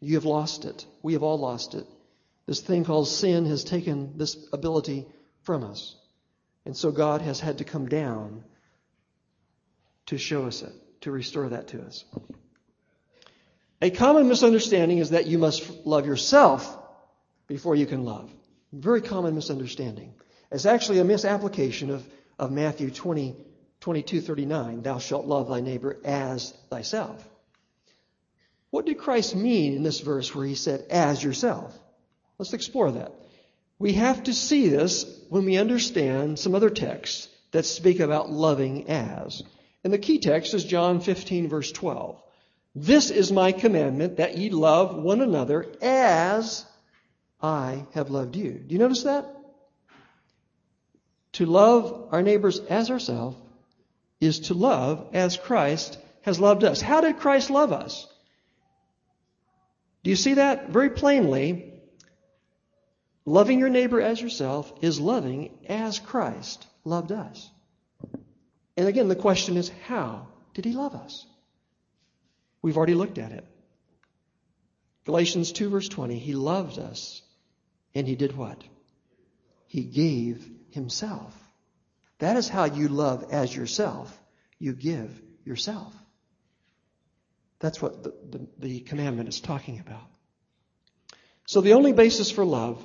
You 0.00 0.14
have 0.14 0.24
lost 0.24 0.64
it. 0.64 0.86
We 1.02 1.12
have 1.12 1.22
all 1.22 1.38
lost 1.38 1.74
it. 1.74 1.86
This 2.46 2.60
thing 2.60 2.84
called 2.84 3.08
sin 3.08 3.44
has 3.46 3.64
taken 3.64 4.16
this 4.16 4.48
ability 4.52 5.06
from 5.42 5.62
us. 5.62 5.94
And 6.64 6.76
so 6.76 6.90
God 6.90 7.20
has 7.22 7.40
had 7.40 7.58
to 7.58 7.64
come 7.64 7.86
down 7.88 8.44
to 10.06 10.16
show 10.16 10.46
us 10.46 10.62
it, 10.62 10.72
to 11.02 11.10
restore 11.10 11.50
that 11.50 11.68
to 11.68 11.82
us. 11.82 12.04
A 13.82 13.90
common 13.90 14.28
misunderstanding 14.28 14.98
is 14.98 15.10
that 15.10 15.26
you 15.26 15.38
must 15.38 15.70
love 15.86 16.06
yourself 16.06 16.78
before 17.46 17.76
you 17.76 17.86
can 17.86 18.04
love. 18.04 18.30
Very 18.72 19.00
common 19.00 19.34
misunderstanding. 19.34 20.14
It's 20.50 20.66
actually 20.66 20.98
a 20.98 21.04
misapplication 21.04 21.90
of, 21.90 22.06
of 22.38 22.52
Matthew 22.52 22.90
20, 22.90 23.36
22, 23.80 24.20
39. 24.20 24.82
Thou 24.82 24.98
shalt 24.98 25.26
love 25.26 25.48
thy 25.48 25.60
neighbor 25.60 25.98
as 26.04 26.52
thyself. 26.70 27.26
What 28.70 28.86
did 28.86 28.98
Christ 28.98 29.34
mean 29.34 29.74
in 29.74 29.82
this 29.82 30.00
verse 30.00 30.34
where 30.34 30.46
he 30.46 30.54
said, 30.54 30.86
as 30.90 31.22
yourself? 31.22 31.78
Let's 32.38 32.52
explore 32.52 32.92
that. 32.92 33.12
We 33.78 33.94
have 33.94 34.24
to 34.24 34.34
see 34.34 34.68
this 34.68 35.06
when 35.28 35.44
we 35.44 35.56
understand 35.56 36.38
some 36.38 36.54
other 36.54 36.70
texts 36.70 37.28
that 37.52 37.64
speak 37.64 38.00
about 38.00 38.30
loving 38.30 38.88
as. 38.88 39.42
And 39.84 39.92
the 39.92 39.98
key 39.98 40.18
text 40.18 40.52
is 40.52 40.64
John 40.64 41.00
15, 41.00 41.48
verse 41.48 41.72
12. 41.72 42.20
This 42.74 43.10
is 43.10 43.32
my 43.32 43.52
commandment 43.52 44.18
that 44.18 44.36
ye 44.36 44.50
love 44.50 44.96
one 44.96 45.22
another 45.22 45.66
as 45.80 46.66
I 47.40 47.86
have 47.92 48.10
loved 48.10 48.36
you. 48.36 48.52
Do 48.52 48.72
you 48.72 48.78
notice 48.78 49.04
that? 49.04 49.26
To 51.34 51.46
love 51.46 52.08
our 52.10 52.22
neighbors 52.22 52.58
as 52.58 52.90
ourselves 52.90 53.36
is 54.20 54.40
to 54.40 54.54
love 54.54 55.08
as 55.12 55.36
Christ 55.36 55.98
has 56.22 56.40
loved 56.40 56.64
us. 56.64 56.80
How 56.80 57.00
did 57.00 57.18
Christ 57.18 57.50
love 57.50 57.72
us? 57.72 58.06
Do 60.02 60.10
you 60.10 60.16
see 60.16 60.34
that? 60.34 60.70
Very 60.70 60.90
plainly, 60.90 61.72
loving 63.24 63.58
your 63.58 63.68
neighbor 63.68 64.00
as 64.00 64.20
yourself 64.20 64.72
is 64.80 64.98
loving 64.98 65.50
as 65.68 65.98
Christ 65.98 66.66
loved 66.84 67.12
us. 67.12 67.48
And 68.76 68.88
again, 68.88 69.08
the 69.08 69.16
question 69.16 69.56
is, 69.56 69.70
how 69.86 70.26
did 70.54 70.64
he 70.64 70.72
love 70.72 70.94
us? 70.94 71.26
We've 72.62 72.76
already 72.76 72.94
looked 72.94 73.18
at 73.18 73.32
it. 73.32 73.44
Galatians 75.04 75.52
2, 75.52 75.70
verse 75.70 75.88
20, 75.88 76.18
he 76.18 76.34
loved 76.34 76.78
us, 76.78 77.22
and 77.94 78.06
he 78.06 78.16
did 78.16 78.36
what? 78.36 78.62
He 79.66 79.82
gave 79.82 80.48
himself. 80.70 81.34
That 82.18 82.36
is 82.36 82.48
how 82.48 82.64
you 82.64 82.88
love 82.88 83.26
as 83.30 83.54
yourself. 83.54 84.16
You 84.58 84.72
give 84.72 85.20
yourself. 85.44 85.94
That's 87.60 87.80
what 87.82 88.02
the, 88.02 88.14
the, 88.30 88.48
the 88.58 88.80
commandment 88.80 89.28
is 89.28 89.40
talking 89.40 89.80
about. 89.80 90.06
So 91.46 91.60
the 91.60 91.72
only 91.72 91.92
basis 91.92 92.30
for 92.30 92.44
love 92.44 92.84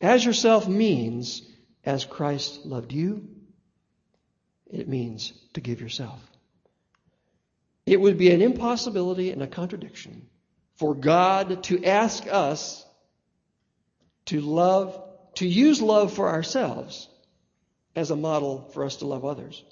As 0.00 0.24
yourself 0.24 0.68
means 0.68 1.42
as 1.84 2.04
Christ 2.04 2.66
loved 2.66 2.92
you, 2.92 3.26
it 4.70 4.88
means 4.88 5.32
to 5.54 5.60
give 5.60 5.80
yourself. 5.80 6.20
It 7.86 8.00
would 8.00 8.18
be 8.18 8.30
an 8.30 8.42
impossibility 8.42 9.30
and 9.30 9.42
a 9.42 9.46
contradiction 9.46 10.26
for 10.76 10.94
God 10.94 11.62
to 11.64 11.84
ask 11.84 12.26
us 12.26 12.83
to 14.26 14.40
love, 14.40 15.02
to 15.34 15.46
use 15.46 15.82
love 15.82 16.12
for 16.12 16.28
ourselves 16.28 17.08
as 17.94 18.10
a 18.10 18.16
model 18.16 18.70
for 18.72 18.84
us 18.84 18.96
to 18.96 19.06
love 19.06 19.24
others. 19.24 19.62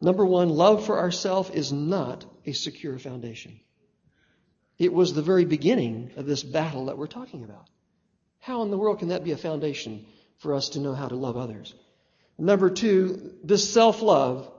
Number 0.00 0.24
one, 0.24 0.48
love 0.48 0.86
for 0.86 0.98
ourselves 0.98 1.50
is 1.50 1.72
not 1.72 2.24
a 2.46 2.52
secure 2.52 2.98
foundation. 2.98 3.60
It 4.78 4.92
was 4.92 5.12
the 5.12 5.22
very 5.22 5.44
beginning 5.44 6.12
of 6.16 6.26
this 6.26 6.42
battle 6.42 6.86
that 6.86 6.96
we're 6.96 7.06
talking 7.06 7.44
about. 7.44 7.68
How 8.38 8.62
in 8.62 8.70
the 8.70 8.78
world 8.78 9.00
can 9.00 9.08
that 9.08 9.24
be 9.24 9.32
a 9.32 9.36
foundation 9.36 10.06
for 10.38 10.54
us 10.54 10.70
to 10.70 10.80
know 10.80 10.94
how 10.94 11.08
to 11.08 11.16
love 11.16 11.36
others? 11.36 11.74
Number 12.38 12.70
two, 12.70 13.34
this 13.44 13.70
self 13.70 14.00
love 14.00 14.50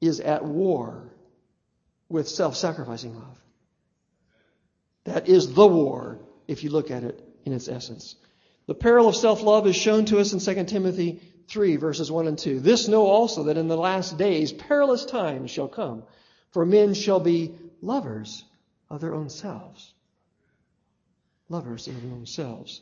is 0.00 0.20
at 0.20 0.44
war 0.44 1.10
with 2.08 2.28
self 2.28 2.56
sacrificing 2.56 3.16
love. 3.16 3.40
That 5.02 5.28
is 5.28 5.52
the 5.52 5.66
war, 5.66 6.20
if 6.46 6.62
you 6.62 6.70
look 6.70 6.92
at 6.92 7.02
it 7.02 7.33
in 7.44 7.52
its 7.52 7.68
essence. 7.68 8.16
The 8.66 8.74
peril 8.74 9.08
of 9.08 9.16
self 9.16 9.42
love 9.42 9.66
is 9.66 9.76
shown 9.76 10.06
to 10.06 10.18
us 10.18 10.32
in 10.32 10.40
2 10.40 10.64
Timothy 10.64 11.20
3, 11.48 11.76
verses 11.76 12.10
1 12.10 12.26
and 12.26 12.38
2. 12.38 12.60
This 12.60 12.88
know 12.88 13.06
also 13.06 13.44
that 13.44 13.56
in 13.58 13.68
the 13.68 13.76
last 13.76 14.16
days 14.16 14.52
perilous 14.52 15.04
times 15.04 15.50
shall 15.50 15.68
come, 15.68 16.04
for 16.50 16.64
men 16.64 16.94
shall 16.94 17.20
be 17.20 17.54
lovers 17.82 18.44
of 18.88 19.00
their 19.00 19.14
own 19.14 19.28
selves. 19.28 19.92
Lovers 21.48 21.86
of 21.86 22.00
their 22.00 22.12
own 22.12 22.26
selves. 22.26 22.80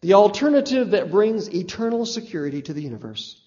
The 0.00 0.14
alternative 0.14 0.90
that 0.90 1.10
brings 1.10 1.52
eternal 1.52 2.06
security 2.06 2.62
to 2.62 2.72
the 2.72 2.82
universe 2.82 3.42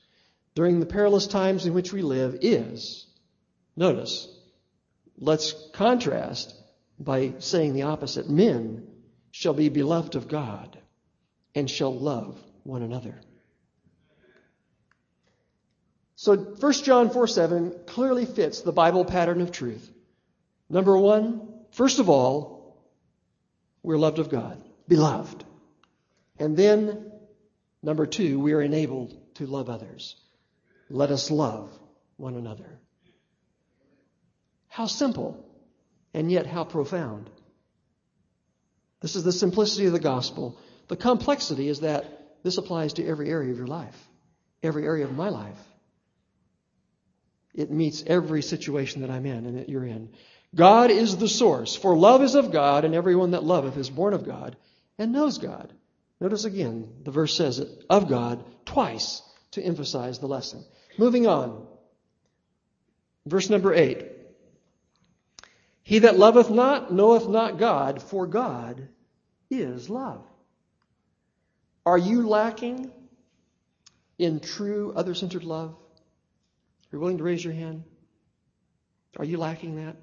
during 0.54 0.80
the 0.80 0.86
perilous 0.86 1.28
times 1.28 1.66
in 1.66 1.74
which 1.74 1.94
we 1.94 2.02
live 2.02 2.38
is, 2.42 3.08
notice, 3.76 4.28
let's 5.18 5.54
contrast 5.74 6.54
by 7.00 7.34
saying 7.40 7.74
the 7.74 7.84
opposite. 7.84 8.30
Men 8.30 8.88
shall 9.32 9.54
be 9.54 9.70
beloved 9.70 10.16
of 10.16 10.28
God 10.28 10.78
and 11.56 11.70
shall 11.70 11.94
love 11.94 12.38
one 12.64 12.82
another. 12.82 13.20
So 16.16 16.36
1 16.36 16.74
John 16.74 17.10
4 17.10 17.28
7 17.28 17.76
clearly 17.88 18.26
fits 18.26 18.62
the 18.62 18.72
Bible 18.72 19.06
pattern 19.06 19.42
of 19.42 19.52
truth. 19.52 19.90
Number 20.70 20.96
one, 20.96 21.48
first 21.72 21.98
of 21.98 22.10
all, 22.10 22.78
we're 23.82 23.98
loved 23.98 24.20
of 24.20 24.30
God, 24.30 24.64
beloved. 24.88 25.44
And 26.38 26.56
then, 26.56 27.12
number 27.82 28.06
two, 28.06 28.40
we 28.40 28.54
are 28.54 28.62
enabled 28.62 29.18
to 29.36 29.48
love 29.48 29.70
others. 29.70 30.16
Let 30.90 31.10
us 31.10 31.32
love 31.32 31.72
one 32.18 32.36
another. 32.36 32.80
How 34.68 34.86
simple, 34.86 35.44
and 36.14 36.32
yet 36.32 36.46
how 36.46 36.64
profound. 36.66 37.30
This 39.02 39.16
is 39.16 39.24
the 39.24 39.32
simplicity 39.32 39.88
of 39.88 39.94
the 39.94 40.00
gospel. 40.00 40.58
The 40.88 40.96
complexity 40.96 41.68
is 41.68 41.82
that 41.82 42.06
this 42.44 42.58
applies 42.58 42.94
to 42.94 43.06
every 43.06 43.30
area 43.30 43.52
of 43.52 43.58
your 43.58 43.68
life, 43.68 43.98
every 44.64 44.86
area 44.86 45.06
of 45.06 45.16
my 45.16 45.30
life. 45.30 45.60
It 47.54 47.72
meets 47.72 48.04
every 48.08 48.42
situation 48.42 49.02
that 49.02 49.10
I'm 49.10 49.26
in 49.26 49.46
and 49.46 49.58
that 49.58 49.70
you're 49.70 49.86
in. 49.86 50.10
God 50.54 50.92
is 50.92 51.18
the 51.18 51.28
source, 51.28 51.76
for 51.76 51.96
love 51.96 52.22
is 52.22 52.36
of 52.36 52.52
God, 52.52 52.86
and 52.86 52.94
everyone 52.94 53.32
that 53.32 53.44
loveth 53.44 53.78
is 53.78 53.90
born 53.90 54.14
of 54.14 54.26
God 54.26 54.56
and 54.98 55.12
knows 55.12 55.38
God. 55.38 55.74
Notice 56.20 56.46
again, 56.46 56.88
the 57.04 57.12
verse 57.12 57.36
says 57.36 57.60
it, 57.60 57.86
of 57.90 58.08
God, 58.08 58.44
twice 58.66 59.22
to 59.52 59.62
emphasize 59.62 60.20
the 60.20 60.28
lesson. 60.28 60.64
Moving 60.98 61.26
on. 61.28 61.66
Verse 63.26 63.50
number 63.50 63.74
8. 63.74 64.06
He 65.84 66.00
that 66.00 66.18
loveth 66.18 66.50
not 66.50 66.94
knoweth 66.94 67.28
not 67.28 67.58
God, 67.58 68.02
for 68.02 68.28
God 68.28 68.88
is 69.50 69.90
love. 69.90 70.26
Are 71.86 71.98
you 71.98 72.28
lacking 72.28 72.92
in 74.18 74.40
true 74.40 74.94
other 74.96 75.16
centered 75.16 75.44
love? 75.44 75.72
Are 75.72 76.96
you 76.96 77.00
willing 77.00 77.18
to 77.18 77.24
raise 77.24 77.44
your 77.44 77.54
hand? 77.54 77.84
Are 79.18 79.26
you 79.26 79.38
lacking 79.38 79.78
that? 79.78 79.96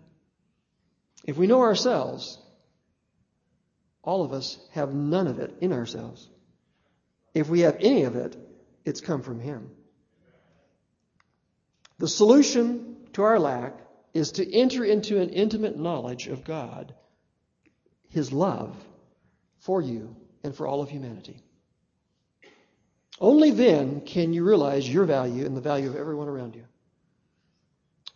If 1.25 1.37
we 1.37 1.47
know 1.47 1.61
ourselves, 1.61 2.39
all 4.03 4.25
of 4.25 4.33
us 4.33 4.59
have 4.73 4.95
none 4.95 5.27
of 5.27 5.39
it 5.39 5.57
in 5.61 5.73
ourselves. 5.73 6.29
If 7.35 7.49
we 7.49 7.61
have 7.61 7.77
any 7.81 8.05
of 8.05 8.17
it, 8.17 8.37
it's 8.85 9.01
come 9.01 9.23
from 9.23 9.41
Him. 9.41 9.71
The 11.99 12.09
solution 12.09 12.97
to 13.15 13.23
our 13.23 13.39
lack 13.39 13.75
is 14.19 14.33
to 14.33 14.55
enter 14.55 14.85
into 14.85 15.21
an 15.21 15.31
intimate 15.31 15.79
knowledge 15.79 16.27
of 16.27 16.45
God, 16.45 16.95
His 18.09 18.33
love 18.33 18.77
for 19.61 19.81
you 19.81 20.17
and 20.45 20.55
for 20.55 20.67
all 20.67 20.83
of 20.83 20.91
humanity. 20.91 21.43
Only 23.21 23.51
then 23.51 24.03
can 24.03 24.33
you 24.33 24.45
realize 24.45 24.89
your 24.89 25.05
value 25.05 25.47
and 25.47 25.57
the 25.57 25.61
value 25.61 25.89
of 25.89 25.97
everyone 25.97 26.29
around 26.29 26.55
you 26.55 26.65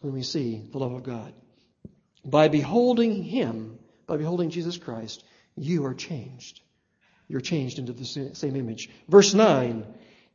when 0.01 0.13
we 0.13 0.23
see 0.23 0.69
the 0.71 0.79
love 0.79 0.93
of 0.93 1.03
God. 1.03 1.33
By 2.25 2.49
beholding 2.49 3.23
Him, 3.23 3.79
by 4.07 4.17
beholding 4.17 4.51
Jesus 4.51 4.79
Christ, 4.79 5.25
you 5.57 5.87
are 5.87 5.95
changed. 5.95 6.61
You're 7.29 7.41
changed 7.41 7.79
into 7.79 7.93
the 7.93 8.05
same 8.05 8.57
image. 8.57 8.91
Verse 9.09 9.35
9 9.35 9.87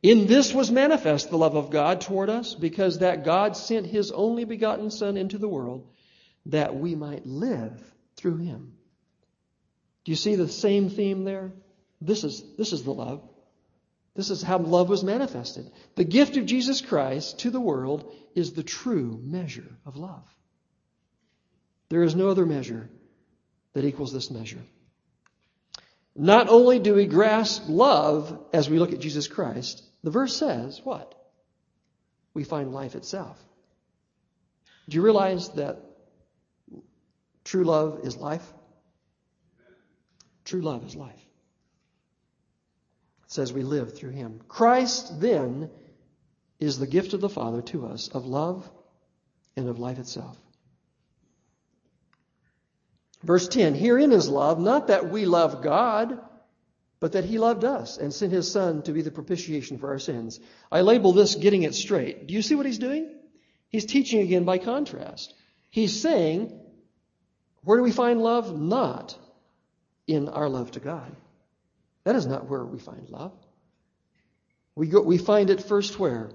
In 0.02 0.26
this 0.26 0.54
was 0.54 0.70
manifest 0.70 1.30
the 1.30 1.38
love 1.38 1.56
of 1.56 1.70
God 1.70 2.00
toward 2.00 2.30
us, 2.30 2.54
because 2.54 2.98
that 2.98 3.24
God 3.24 3.56
sent 3.56 3.86
His 3.86 4.12
only 4.12 4.44
begotten 4.44 4.90
Son 4.90 5.16
into 5.16 5.38
the 5.38 5.48
world 5.48 5.86
that 6.46 6.76
we 6.76 6.94
might 6.94 7.26
live 7.26 7.82
through 8.16 8.36
Him. 8.36 8.74
Do 10.04 10.12
you 10.12 10.16
see 10.16 10.36
the 10.36 10.48
same 10.48 10.88
theme 10.88 11.24
there? 11.24 11.52
This 12.00 12.22
is, 12.22 12.44
this 12.56 12.72
is 12.72 12.84
the 12.84 12.94
love. 12.94 13.28
This 14.14 14.30
is 14.30 14.42
how 14.42 14.58
love 14.58 14.88
was 14.88 15.04
manifested. 15.04 15.70
The 15.96 16.04
gift 16.04 16.36
of 16.36 16.46
Jesus 16.46 16.80
Christ 16.80 17.40
to 17.40 17.50
the 17.50 17.60
world 17.60 18.12
is 18.34 18.52
the 18.52 18.62
true 18.62 19.20
measure 19.22 19.76
of 19.84 19.96
love. 19.96 20.24
There 21.88 22.02
is 22.02 22.14
no 22.14 22.28
other 22.28 22.46
measure 22.46 22.88
that 23.74 23.84
equals 23.84 24.12
this 24.12 24.30
measure. 24.30 24.62
Not 26.16 26.48
only 26.48 26.78
do 26.80 26.94
we 26.94 27.06
grasp 27.06 27.64
love 27.68 28.44
as 28.52 28.68
we 28.68 28.78
look 28.78 28.92
at 28.92 28.98
Jesus 28.98 29.28
Christ, 29.28 29.87
the 30.08 30.12
verse 30.12 30.34
says 30.34 30.80
what? 30.84 31.14
We 32.32 32.42
find 32.42 32.72
life 32.72 32.94
itself. 32.94 33.38
Do 34.88 34.94
you 34.94 35.02
realize 35.02 35.50
that 35.50 35.82
true 37.44 37.64
love 37.64 38.00
is 38.04 38.16
life? 38.16 38.54
True 40.46 40.62
love 40.62 40.86
is 40.86 40.96
life. 40.96 41.20
It 43.26 43.32
says 43.32 43.52
we 43.52 43.62
live 43.62 43.98
through 43.98 44.12
him. 44.12 44.40
Christ 44.48 45.20
then 45.20 45.68
is 46.58 46.78
the 46.78 46.86
gift 46.86 47.12
of 47.12 47.20
the 47.20 47.28
Father 47.28 47.60
to 47.60 47.88
us 47.88 48.08
of 48.08 48.24
love 48.24 48.66
and 49.56 49.68
of 49.68 49.78
life 49.78 49.98
itself. 49.98 50.38
Verse 53.22 53.46
10 53.46 53.74
Herein 53.74 54.12
is 54.12 54.26
love, 54.26 54.58
not 54.58 54.86
that 54.86 55.10
we 55.10 55.26
love 55.26 55.62
God, 55.62 56.18
but 57.00 57.12
that 57.12 57.24
He 57.24 57.38
loved 57.38 57.64
us 57.64 57.96
and 57.98 58.12
sent 58.12 58.32
His 58.32 58.50
Son 58.50 58.82
to 58.82 58.92
be 58.92 59.02
the 59.02 59.10
propitiation 59.10 59.78
for 59.78 59.88
our 59.88 59.98
sins. 59.98 60.40
I 60.70 60.80
label 60.80 61.12
this 61.12 61.34
getting 61.34 61.62
it 61.62 61.74
straight. 61.74 62.26
Do 62.26 62.34
you 62.34 62.42
see 62.42 62.54
what 62.54 62.66
He's 62.66 62.78
doing? 62.78 63.14
He's 63.68 63.86
teaching 63.86 64.20
again 64.20 64.44
by 64.44 64.58
contrast. 64.58 65.34
He's 65.70 66.00
saying, 66.00 66.58
where 67.62 67.76
do 67.76 67.84
we 67.84 67.92
find 67.92 68.20
love? 68.20 68.58
Not 68.58 69.16
in 70.06 70.28
our 70.28 70.48
love 70.48 70.70
to 70.72 70.80
God. 70.80 71.14
That 72.04 72.16
is 72.16 72.26
not 72.26 72.48
where 72.48 72.64
we 72.64 72.78
find 72.78 73.10
love. 73.10 73.34
We, 74.74 74.86
go, 74.86 75.02
we 75.02 75.18
find 75.18 75.50
it 75.50 75.62
first 75.62 75.98
where? 75.98 76.30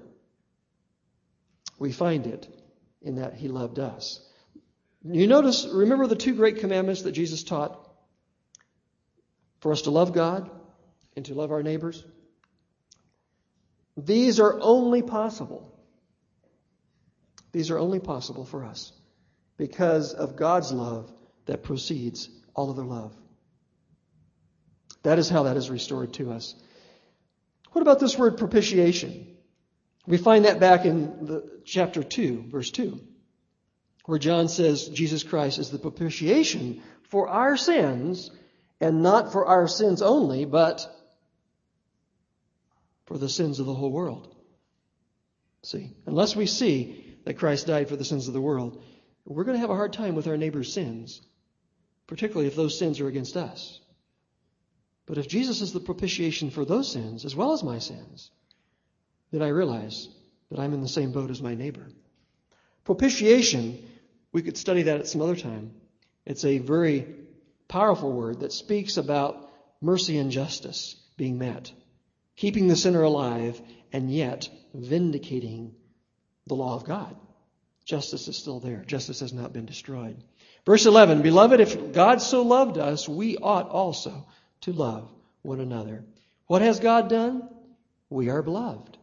We 1.79 1.91
find 1.91 2.27
it 2.27 2.47
in 3.01 3.15
that 3.15 3.33
He 3.33 3.47
loved 3.47 3.79
us. 3.79 4.21
You 5.03 5.27
notice, 5.27 5.65
remember 5.65 6.07
the 6.07 6.15
two 6.15 6.35
great 6.35 6.59
commandments 6.59 7.01
that 7.01 7.13
Jesus 7.13 7.43
taught 7.43 7.82
for 9.63 9.71
us 9.71 9.83
to 9.83 9.91
love 9.91 10.13
God 10.13 10.51
and 11.15 11.25
to 11.25 11.33
love 11.33 11.51
our 11.51 11.63
neighbors? 11.63 12.03
These 13.97 14.39
are 14.39 14.59
only 14.59 15.01
possible. 15.01 15.73
These 17.53 17.71
are 17.71 17.79
only 17.79 17.99
possible 17.99 18.45
for 18.45 18.65
us 18.65 18.91
because 19.57 20.13
of 20.13 20.35
God's 20.35 20.71
love 20.71 21.11
that 21.45 21.63
precedes 21.63 22.29
all 22.53 22.69
other 22.69 22.83
love. 22.83 23.15
That 25.03 25.17
is 25.17 25.29
how 25.29 25.43
that 25.43 25.57
is 25.57 25.69
restored 25.69 26.13
to 26.13 26.31
us. 26.31 26.55
What 27.71 27.81
about 27.81 27.99
this 27.99 28.17
word 28.17 28.37
propitiation? 28.37 29.35
We 30.05 30.17
find 30.17 30.45
that 30.45 30.59
back 30.59 30.85
in 30.85 31.25
the 31.25 31.61
chapter 31.65 32.03
2, 32.03 32.45
verse 32.49 32.69
2 32.69 32.99
where 34.05 34.19
John 34.19 34.49
says 34.49 34.89
Jesus 34.89 35.23
Christ 35.23 35.59
is 35.59 35.69
the 35.69 35.79
propitiation 35.79 36.81
for 37.03 37.29
our 37.29 37.55
sins, 37.55 38.31
and 38.83 39.01
not 39.01 39.31
for 39.31 39.45
our 39.45 39.65
sins 39.65 40.01
only, 40.01 40.43
but 40.43 40.85
for 43.05 43.17
the 43.17 43.29
sins 43.29 43.61
of 43.61 43.65
the 43.65 43.73
whole 43.73 43.91
world. 43.91 44.35
See, 45.61 45.95
unless 46.05 46.35
we 46.35 46.47
see 46.47 47.17
that 47.23 47.37
Christ 47.37 47.67
died 47.67 47.87
for 47.87 47.95
the 47.95 48.03
sins 48.03 48.27
of 48.27 48.33
the 48.33 48.41
world, 48.41 48.83
we're 49.23 49.45
going 49.45 49.55
to 49.55 49.61
have 49.61 49.69
a 49.69 49.75
hard 49.75 49.93
time 49.93 50.15
with 50.15 50.27
our 50.27 50.35
neighbor's 50.35 50.73
sins, 50.73 51.21
particularly 52.07 52.47
if 52.47 52.57
those 52.57 52.77
sins 52.77 52.99
are 52.99 53.07
against 53.07 53.37
us. 53.37 53.79
But 55.05 55.17
if 55.17 55.29
Jesus 55.29 55.61
is 55.61 55.71
the 55.71 55.79
propitiation 55.79 56.49
for 56.49 56.65
those 56.65 56.91
sins, 56.91 57.23
as 57.23 57.37
well 57.37 57.53
as 57.53 57.63
my 57.63 57.79
sins, 57.79 58.31
then 59.31 59.41
I 59.41 59.47
realize 59.47 60.09
that 60.51 60.59
I'm 60.59 60.73
in 60.73 60.81
the 60.81 60.89
same 60.89 61.13
boat 61.13 61.31
as 61.31 61.41
my 61.41 61.55
neighbor. 61.55 61.87
Propitiation, 62.83 63.81
we 64.33 64.41
could 64.41 64.57
study 64.57 64.83
that 64.83 64.99
at 64.99 65.07
some 65.07 65.21
other 65.21 65.37
time. 65.37 65.71
It's 66.25 66.43
a 66.43 66.57
very 66.57 67.22
powerful 67.67 68.11
word 68.11 68.41
that 68.41 68.53
speaks 68.53 68.97
about 68.97 69.49
mercy 69.81 70.17
and 70.17 70.31
justice 70.31 70.95
being 71.17 71.37
met, 71.37 71.71
keeping 72.35 72.67
the 72.67 72.75
sinner 72.75 73.03
alive, 73.03 73.61
and 73.91 74.11
yet 74.11 74.49
vindicating 74.73 75.73
the 76.47 76.55
law 76.55 76.75
of 76.75 76.85
God. 76.85 77.15
Justice 77.85 78.27
is 78.27 78.37
still 78.37 78.59
there. 78.59 78.83
Justice 78.85 79.19
has 79.19 79.33
not 79.33 79.53
been 79.53 79.65
destroyed. 79.65 80.23
Verse 80.65 80.85
11 80.85 81.21
Beloved, 81.21 81.59
if 81.59 81.91
God 81.91 82.21
so 82.21 82.43
loved 82.43 82.77
us, 82.77 83.09
we 83.09 83.37
ought 83.37 83.69
also 83.69 84.25
to 84.61 84.71
love 84.71 85.11
one 85.41 85.59
another. 85.59 86.05
What 86.47 86.61
has 86.61 86.79
God 86.79 87.09
done? 87.09 87.49
We 88.09 88.29
are 88.29 88.41
beloved. 88.41 88.97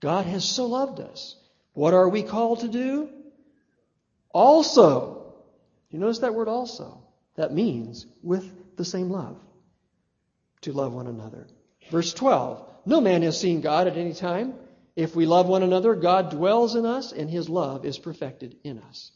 God 0.00 0.24
has 0.26 0.44
so 0.44 0.66
loved 0.66 1.00
us. 1.00 1.36
What 1.74 1.94
are 1.94 2.08
we 2.08 2.22
called 2.22 2.60
to 2.60 2.68
do? 2.68 3.10
Also. 4.32 5.34
You 5.90 5.98
notice 5.98 6.20
that 6.20 6.34
word 6.34 6.48
also? 6.48 7.02
That 7.36 7.52
means 7.52 8.06
with 8.22 8.76
the 8.76 8.84
same 8.84 9.10
love. 9.10 9.38
To 10.62 10.72
love 10.72 10.92
one 10.92 11.06
another. 11.06 11.46
Verse 11.90 12.12
12 12.12 12.66
No 12.86 13.00
man 13.00 13.22
has 13.22 13.40
seen 13.40 13.60
God 13.60 13.86
at 13.86 13.96
any 13.96 14.12
time. 14.12 14.54
If 14.96 15.16
we 15.16 15.24
love 15.24 15.48
one 15.48 15.62
another, 15.62 15.94
God 15.94 16.30
dwells 16.30 16.74
in 16.74 16.84
us, 16.84 17.12
and 17.12 17.30
his 17.30 17.48
love 17.48 17.84
is 17.86 17.98
perfected 17.98 18.56
in 18.64 18.78
us. 18.80 19.12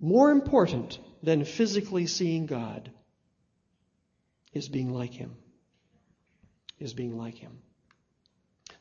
More 0.00 0.30
important 0.30 0.98
than 1.22 1.44
physically 1.44 2.06
seeing 2.06 2.46
God 2.46 2.90
is 4.52 4.68
being 4.68 4.92
like 4.92 5.12
him. 5.12 5.36
Is 6.78 6.94
being 6.94 7.18
like 7.18 7.36
him. 7.36 7.58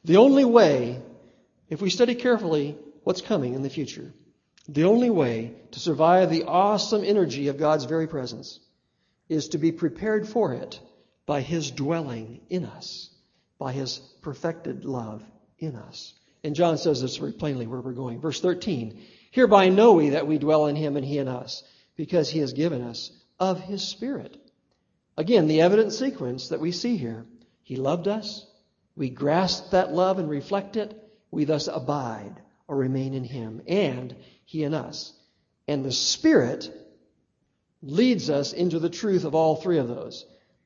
The 0.05 0.17
only 0.17 0.45
way, 0.45 1.01
if 1.69 1.81
we 1.81 1.89
study 1.89 2.15
carefully 2.15 2.77
what's 3.03 3.21
coming 3.21 3.53
in 3.53 3.61
the 3.61 3.69
future, 3.69 4.13
the 4.67 4.85
only 4.85 5.09
way 5.09 5.53
to 5.71 5.79
survive 5.79 6.29
the 6.29 6.43
awesome 6.43 7.03
energy 7.03 7.49
of 7.49 7.57
God's 7.57 7.85
very 7.85 8.07
presence 8.07 8.59
is 9.27 9.49
to 9.49 9.57
be 9.57 9.71
prepared 9.71 10.27
for 10.27 10.53
it 10.53 10.79
by 11.25 11.41
His 11.41 11.71
dwelling 11.71 12.41
in 12.49 12.65
us, 12.65 13.09
by 13.59 13.73
His 13.73 13.97
perfected 14.21 14.85
love 14.85 15.23
in 15.59 15.75
us. 15.75 16.13
And 16.43 16.55
John 16.55 16.77
says 16.77 17.01
this 17.01 17.17
very 17.17 17.33
plainly 17.33 17.67
where 17.67 17.81
we're 17.81 17.93
going. 17.93 18.21
Verse 18.21 18.39
13 18.39 19.01
Hereby 19.31 19.69
know 19.69 19.93
we 19.93 20.09
that 20.09 20.27
we 20.27 20.37
dwell 20.37 20.67
in 20.67 20.75
Him 20.75 20.95
and 20.95 21.05
He 21.05 21.17
in 21.17 21.27
us, 21.27 21.63
because 21.95 22.29
He 22.29 22.39
has 22.39 22.53
given 22.53 22.81
us 22.81 23.11
of 23.39 23.59
His 23.59 23.81
Spirit. 23.81 24.37
Again, 25.17 25.47
the 25.47 25.61
evident 25.61 25.91
sequence 25.91 26.49
that 26.49 26.59
we 26.61 26.71
see 26.71 26.95
here 26.95 27.25
He 27.63 27.75
loved 27.75 28.07
us, 28.07 28.45
we 28.95 29.09
grasp 29.09 29.71
that 29.71 29.91
love 29.91 30.19
and 30.19 30.29
reflect 30.29 30.77
it. 30.77 30.97
We 31.31 31.45
thus 31.45 31.67
abide 31.67 32.39
or 32.73 32.77
remain 32.77 33.13
in 33.13 33.23
Him 33.23 33.61
and 33.67 34.15
He 34.45 34.63
in 34.63 34.73
us. 34.73 35.13
And 35.67 35.85
the 35.85 35.91
Spirit 35.91 36.71
leads 37.81 38.29
us 38.29 38.53
into 38.53 38.79
the 38.79 38.89
truth 38.89 39.23
of 39.23 39.35
all 39.35 39.55
three 39.55 39.77
of 39.77 39.87
those. 39.87 40.25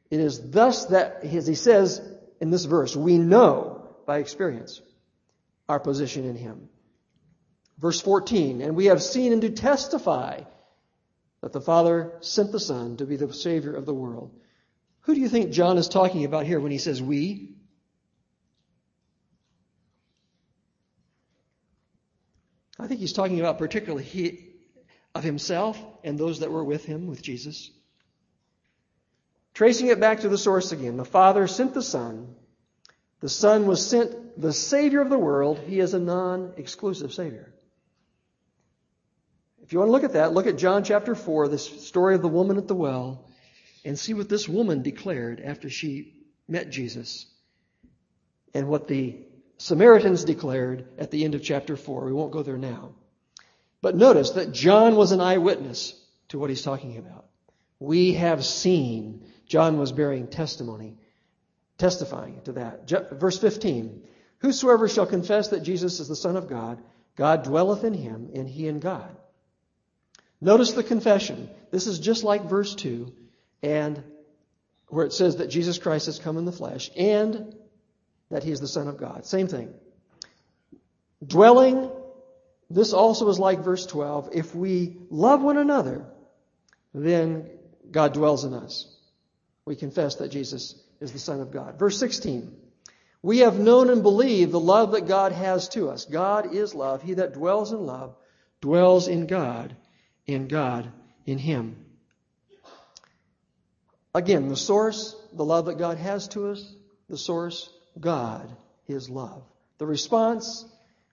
It 0.10 0.20
is 0.20 0.52
thus 0.52 0.86
that, 0.86 1.24
as 1.24 1.46
He 1.46 1.56
says 1.56 2.02
in 2.40 2.50
this 2.50 2.66
verse, 2.66 2.96
we 2.96 3.18
know 3.18 3.96
by 4.06 4.20
experience 4.20 4.82
our 5.68 5.80
position 5.80 6.26
in 6.26 6.36
Him. 6.36 6.70
Verse 7.78 8.02
14, 8.02 8.62
and 8.62 8.76
we 8.76 8.86
have 8.86 9.04
seen 9.04 9.34
and 9.34 9.42
do 9.42 9.50
testify 9.50 10.42
that 11.42 11.54
the 11.54 11.62
Father 11.62 12.14
sent 12.22 12.52
the 12.52 12.60
Son 12.60 12.98
to 12.98 13.06
be 13.06 13.18
the 13.18 13.32
Savior 13.34 13.76
of 13.76 13.86
the 13.86 13.94
world. 13.94 14.32
Who 15.02 15.14
do 15.14 15.22
you 15.22 15.30
think 15.30 15.52
John 15.52 15.78
is 15.78 15.88
talking 15.88 16.26
about 16.26 16.46
here 16.46 16.60
when 16.60 16.72
he 16.72 16.80
says 16.80 17.02
we? 17.02 17.57
I 22.80 22.88
think 22.88 23.00
he's 23.00 23.14
talking 23.14 23.40
about 23.40 23.58
particularly 23.58 24.04
he, 24.04 24.50
of 25.16 25.24
himself 25.24 25.82
and 26.04 26.18
those 26.18 26.40
that 26.40 26.52
were 26.52 26.64
with 26.64 26.86
him, 26.86 27.08
with 27.08 27.22
Jesus. 27.22 27.72
Tracing 29.54 29.88
it 29.88 30.00
back 30.00 30.20
to 30.20 30.30
the 30.30 30.38
source 30.38 30.72
again, 30.72 30.98
the 30.98 31.06
Father 31.06 31.48
sent 31.48 31.74
the 31.74 31.82
Son. 31.82 32.36
The 33.20 33.30
Son 33.30 33.66
was 33.66 33.86
sent 33.86 34.40
the 34.40 34.54
Savior 34.54 35.02
of 35.02 35.10
the 35.10 35.18
world. 35.18 35.60
He 35.66 35.80
is 35.80 35.96
a 35.96 36.00
non 36.00 36.54
exclusive 36.58 37.12
Savior. 37.12 37.52
If 39.64 39.74
you 39.74 39.80
want 39.80 39.90
to 39.90 39.92
look 39.92 40.04
at 40.04 40.14
that, 40.14 40.34
look 40.34 40.48
at 40.48 40.58
John 40.58 40.84
chapter 40.84 41.16
4, 41.16 41.48
this 41.48 41.86
story 41.86 42.16
of 42.16 42.22
the 42.22 42.28
woman 42.28 42.58
at 42.58 42.68
the 42.68 42.76
well, 42.76 43.28
and 43.84 43.98
see 43.98 44.14
what 44.14 44.30
this 44.30 44.48
woman 44.48 44.84
declared 44.84 45.42
after 45.42 45.70
she 45.70 46.14
met 46.48 46.70
Jesus 46.70 47.26
and 48.54 48.68
what 48.70 48.88
the 48.88 49.27
Samaritans 49.58 50.24
declared 50.24 50.88
at 50.98 51.12
the 51.12 51.26
end 51.26 51.36
of 51.36 51.44
chapter 51.44 51.76
4. 51.76 52.06
We 52.06 52.14
won't 52.14 52.32
go 52.32 52.44
there 52.44 52.58
now. 52.58 52.94
But 53.82 53.96
notice 53.96 54.32
that 54.32 54.52
John 54.52 54.96
was 54.96 55.12
an 55.12 55.22
eyewitness 55.22 55.94
to 56.30 56.40
what 56.40 56.50
he's 56.50 56.62
talking 56.62 56.98
about. 56.98 57.26
We 57.80 58.14
have 58.14 58.44
seen. 58.44 59.26
John 59.46 59.78
was 59.78 59.92
bearing 59.92 60.28
testimony, 60.28 60.98
testifying 61.78 62.42
to 62.46 62.54
that. 62.54 62.90
Verse 63.12 63.40
15 63.40 64.04
Whosoever 64.40 64.88
shall 64.88 65.08
confess 65.08 65.50
that 65.50 65.64
Jesus 65.64 66.00
is 66.00 66.08
the 66.08 66.16
Son 66.16 66.36
of 66.36 66.48
God, 66.48 66.82
God 67.16 67.44
dwelleth 67.44 67.84
in 67.84 67.94
him, 67.94 68.30
and 68.36 68.48
he 68.48 68.68
in 68.68 68.80
God. 68.80 69.16
Notice 70.40 70.74
the 70.74 70.84
confession. 70.84 71.50
This 71.72 71.88
is 71.88 71.98
just 71.98 72.24
like 72.24 72.48
verse 72.48 72.76
2, 72.76 73.12
and 73.64 74.04
where 74.90 75.06
it 75.06 75.14
says 75.14 75.38
that 75.38 75.48
Jesus 75.48 75.80
Christ 75.80 76.06
has 76.06 76.20
come 76.20 76.38
in 76.38 76.46
the 76.46 76.52
flesh, 76.52 76.92
and 76.96 77.56
that 78.30 78.44
he 78.44 78.52
is 78.52 78.60
the 78.60 78.68
Son 78.68 78.88
of 78.88 78.98
God. 78.98 79.26
Same 79.26 79.48
thing. 79.48 79.74
Dwelling, 81.26 81.90
this 82.70 82.94
also 82.94 83.30
is 83.30 83.40
like 83.40 83.60
verse 83.60 83.86
12. 83.86 84.30
If 84.34 84.54
we 84.54 84.98
love 85.10 85.42
one 85.42 85.58
another, 85.58 86.06
then 86.94 87.50
God 87.90 88.14
dwells 88.14 88.44
in 88.44 88.54
us. 88.54 88.94
We 89.66 89.76
confess 89.76 90.16
that 90.16 90.30
Jesus 90.30 90.76
is 91.00 91.12
the 91.12 91.20
Son 91.20 91.42
of 91.42 91.52
God. 91.52 91.80
Verse 91.80 91.98
16. 92.00 92.56
We 93.22 93.40
have 93.40 93.60
known 93.60 93.90
and 93.90 94.04
believed 94.04 94.52
the 94.52 94.60
love 94.60 94.92
that 94.92 95.08
God 95.08 95.32
has 95.32 95.70
to 95.70 95.90
us. 95.90 96.06
God 96.06 96.54
is 96.54 96.76
love. 96.76 97.02
He 97.02 97.16
that 97.16 97.34
dwells 97.34 97.72
in 97.72 97.86
love 97.86 98.16
dwells 98.62 99.08
in 99.08 99.28
God, 99.28 99.76
and 100.28 100.50
God 100.50 100.92
in 101.26 101.38
him. 101.38 101.86
Again, 104.14 104.48
the 104.50 104.56
source, 104.56 105.16
the 105.34 105.46
love 105.46 105.66
that 105.66 105.78
God 105.78 105.98
has 105.98 106.28
to 106.30 106.50
us, 106.50 106.76
the 107.10 107.18
source, 107.18 107.70
God 108.00 108.56
his 108.86 109.10
love. 109.10 109.44
The 109.78 109.86
response, 109.86 110.66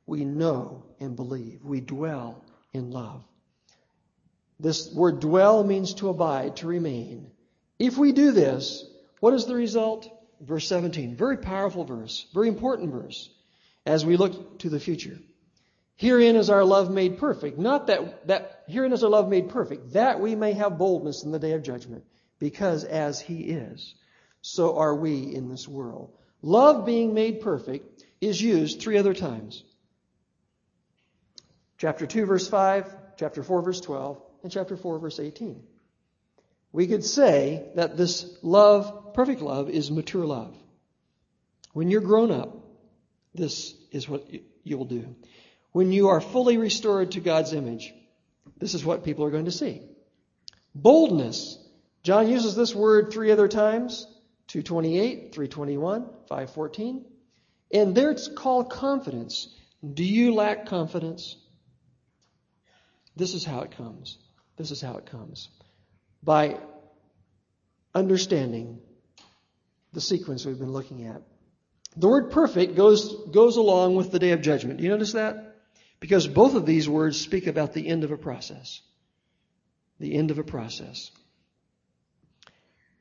we 0.07 0.25
know 0.25 0.85
and 1.01 1.17
believe. 1.17 1.65
We 1.65 1.81
dwell 1.81 2.43
in 2.73 2.91
love. 2.91 3.25
This 4.61 4.93
word 4.93 5.21
dwell 5.21 5.65
means 5.65 5.95
to 5.95 6.09
abide, 6.09 6.57
to 6.57 6.67
remain. 6.67 7.31
If 7.79 7.99
we 7.99 8.13
do 8.13 8.33
this, 8.33 8.85
what 9.21 9.35
is 9.35 9.47
the 9.47 9.55
result? 9.55 10.09
Verse 10.41 10.67
17. 10.69 11.17
Very 11.17 11.39
powerful 11.39 11.85
verse, 11.85 12.27
very 12.33 12.49
important 12.49 12.93
verse 12.93 13.31
as 13.87 14.05
we 14.05 14.17
look 14.17 14.59
to 14.61 14.71
the 14.71 14.81
future. 14.81 15.19
Herein 15.97 16.37
is 16.37 16.51
our 16.51 16.65
love 16.65 16.91
made 16.91 17.19
perfect. 17.19 17.59
Not 17.59 17.87
that, 17.87 18.27
that 18.27 18.65
herein 18.67 18.93
is 18.93 19.05
our 19.05 19.11
love 19.11 19.29
made 19.29 19.49
perfect, 19.49 19.93
that 19.93 20.21
we 20.21 20.35
may 20.35 20.53
have 20.53 20.79
boldness 20.79 21.23
in 21.23 21.31
the 21.31 21.39
day 21.39 21.53
of 21.53 21.63
judgment, 21.63 22.05
because 22.39 22.85
as 22.85 23.21
he 23.21 23.43
is, 23.43 23.95
so 24.41 24.77
are 24.77 24.95
we 24.95 25.35
in 25.35 25.49
this 25.49 25.69
world. 25.69 26.13
Love 26.45 26.85
being 26.85 27.15
made 27.15 27.41
perfect 27.41 28.05
is 28.21 28.39
used 28.39 28.79
three 28.79 28.99
other 28.99 29.15
times. 29.15 29.65
Chapter 31.79 32.07
2, 32.07 32.27
verse 32.27 32.47
5, 32.47 32.95
chapter 33.17 33.43
4, 33.43 33.63
verse 33.63 33.81
12, 33.81 34.21
and 34.43 34.53
chapter 34.53 34.77
4, 34.77 34.99
verse 34.99 35.19
18. 35.19 35.63
We 36.71 36.87
could 36.87 37.03
say 37.03 37.71
that 37.77 37.97
this 37.97 38.37
love, 38.43 39.15
perfect 39.15 39.41
love, 39.41 39.71
is 39.71 39.91
mature 39.91 40.27
love. 40.27 40.55
When 41.73 41.89
you're 41.89 42.03
grown 42.03 42.31
up, 42.31 42.59
this 43.35 43.75
is 43.91 44.07
what 44.07 44.31
you 44.65 44.77
will 44.77 44.85
do. 44.85 45.17
When 45.73 45.93
you 45.93 46.09
are 46.09 46.21
fully 46.21 46.59
restored 46.59 47.13
to 47.13 47.21
God's 47.21 47.55
image, 47.55 47.91
this 48.59 48.75
is 48.75 48.85
what 48.85 49.03
people 49.03 49.25
are 49.25 49.31
going 49.31 49.47
to 49.47 49.51
see. 49.51 49.81
Boldness. 50.75 51.59
John 52.03 52.29
uses 52.29 52.55
this 52.55 52.75
word 52.75 53.15
three 53.15 53.31
other 53.31 53.49
times. 53.49 54.07
228, 54.63 55.35
321, 55.35 56.03
514. 56.29 57.05
And 57.73 57.93
there 57.93 58.13
it's 58.13 58.29
called 58.29 58.71
confidence. 58.71 59.49
Do 59.83 60.05
you 60.05 60.33
lack 60.33 60.67
confidence? 60.67 61.37
This 63.17 63.35
is 63.35 63.45
how 63.45 63.63
it 63.63 63.73
comes. 63.73 64.17
This 64.57 64.71
is 64.71 64.81
how 64.81 64.97
it 64.97 65.07
comes. 65.07 65.49
By 66.23 66.61
understanding 67.97 68.79
the 69.93 70.01
sequence 70.01 70.47
we've 70.47 70.61
been 70.61 70.73
looking 70.73 71.07
at. 71.07 71.23
The 71.97 72.07
word 72.07 72.31
perfect 72.31 72.77
goes, 72.77 73.27
goes 73.33 73.57
along 73.57 73.97
with 73.97 74.13
the 74.13 74.21
day 74.21 74.31
of 74.31 74.41
judgment. 74.41 74.77
Do 74.77 74.85
you 74.85 74.91
notice 74.91 75.15
that? 75.15 75.57
Because 75.99 76.29
both 76.29 76.55
of 76.55 76.65
these 76.65 76.89
words 76.89 77.21
speak 77.21 77.49
about 77.49 77.73
the 77.73 77.89
end 77.89 78.05
of 78.05 78.13
a 78.13 78.17
process. 78.17 78.83
The 79.99 80.15
end 80.15 80.31
of 80.31 80.39
a 80.39 80.45
process. 80.45 81.11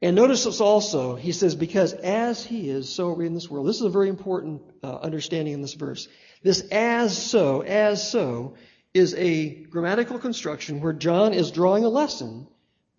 And 0.04 0.18
notice 0.18 0.43
this 0.43 0.60
also, 0.60 1.16
he 1.16 1.32
says, 1.32 1.56
because 1.56 1.93
as 1.93 2.43
he 2.43 2.70
is, 2.70 2.89
so 2.89 3.08
are 3.08 3.14
we 3.14 3.26
in 3.26 3.34
this 3.34 3.49
world. 3.49 3.66
This 3.66 3.78
is 3.78 3.84
a 3.84 3.89
very 3.89 4.10
important 4.10 4.62
uh, 4.84 4.97
understanding 4.97 5.54
in 5.54 5.62
this 5.62 5.76
verse. 5.76 6.10
This 6.41 6.60
as 6.74 7.18
so, 7.18 7.62
as 7.62 8.12
so, 8.12 8.56
is 8.93 9.16
a 9.16 9.47
grammatical 9.47 10.20
construction 10.20 10.82
where 10.82 10.91
John 10.91 11.34
is 11.34 11.51
drawing 11.51 11.86
a 11.86 11.89
lesson 11.89 12.47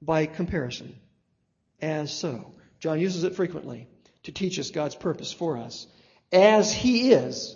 by 0.00 0.24
comparison. 0.24 0.96
As 1.78 2.11
so. 2.11 2.55
John 2.80 2.98
uses 2.98 3.24
it 3.24 3.36
frequently 3.36 3.86
to 4.22 4.32
teach 4.32 4.59
us 4.59 4.70
God's 4.70 4.94
purpose 4.94 5.30
for 5.30 5.59
us. 5.59 5.86
As 6.32 6.72
he 6.72 7.12
is, 7.12 7.55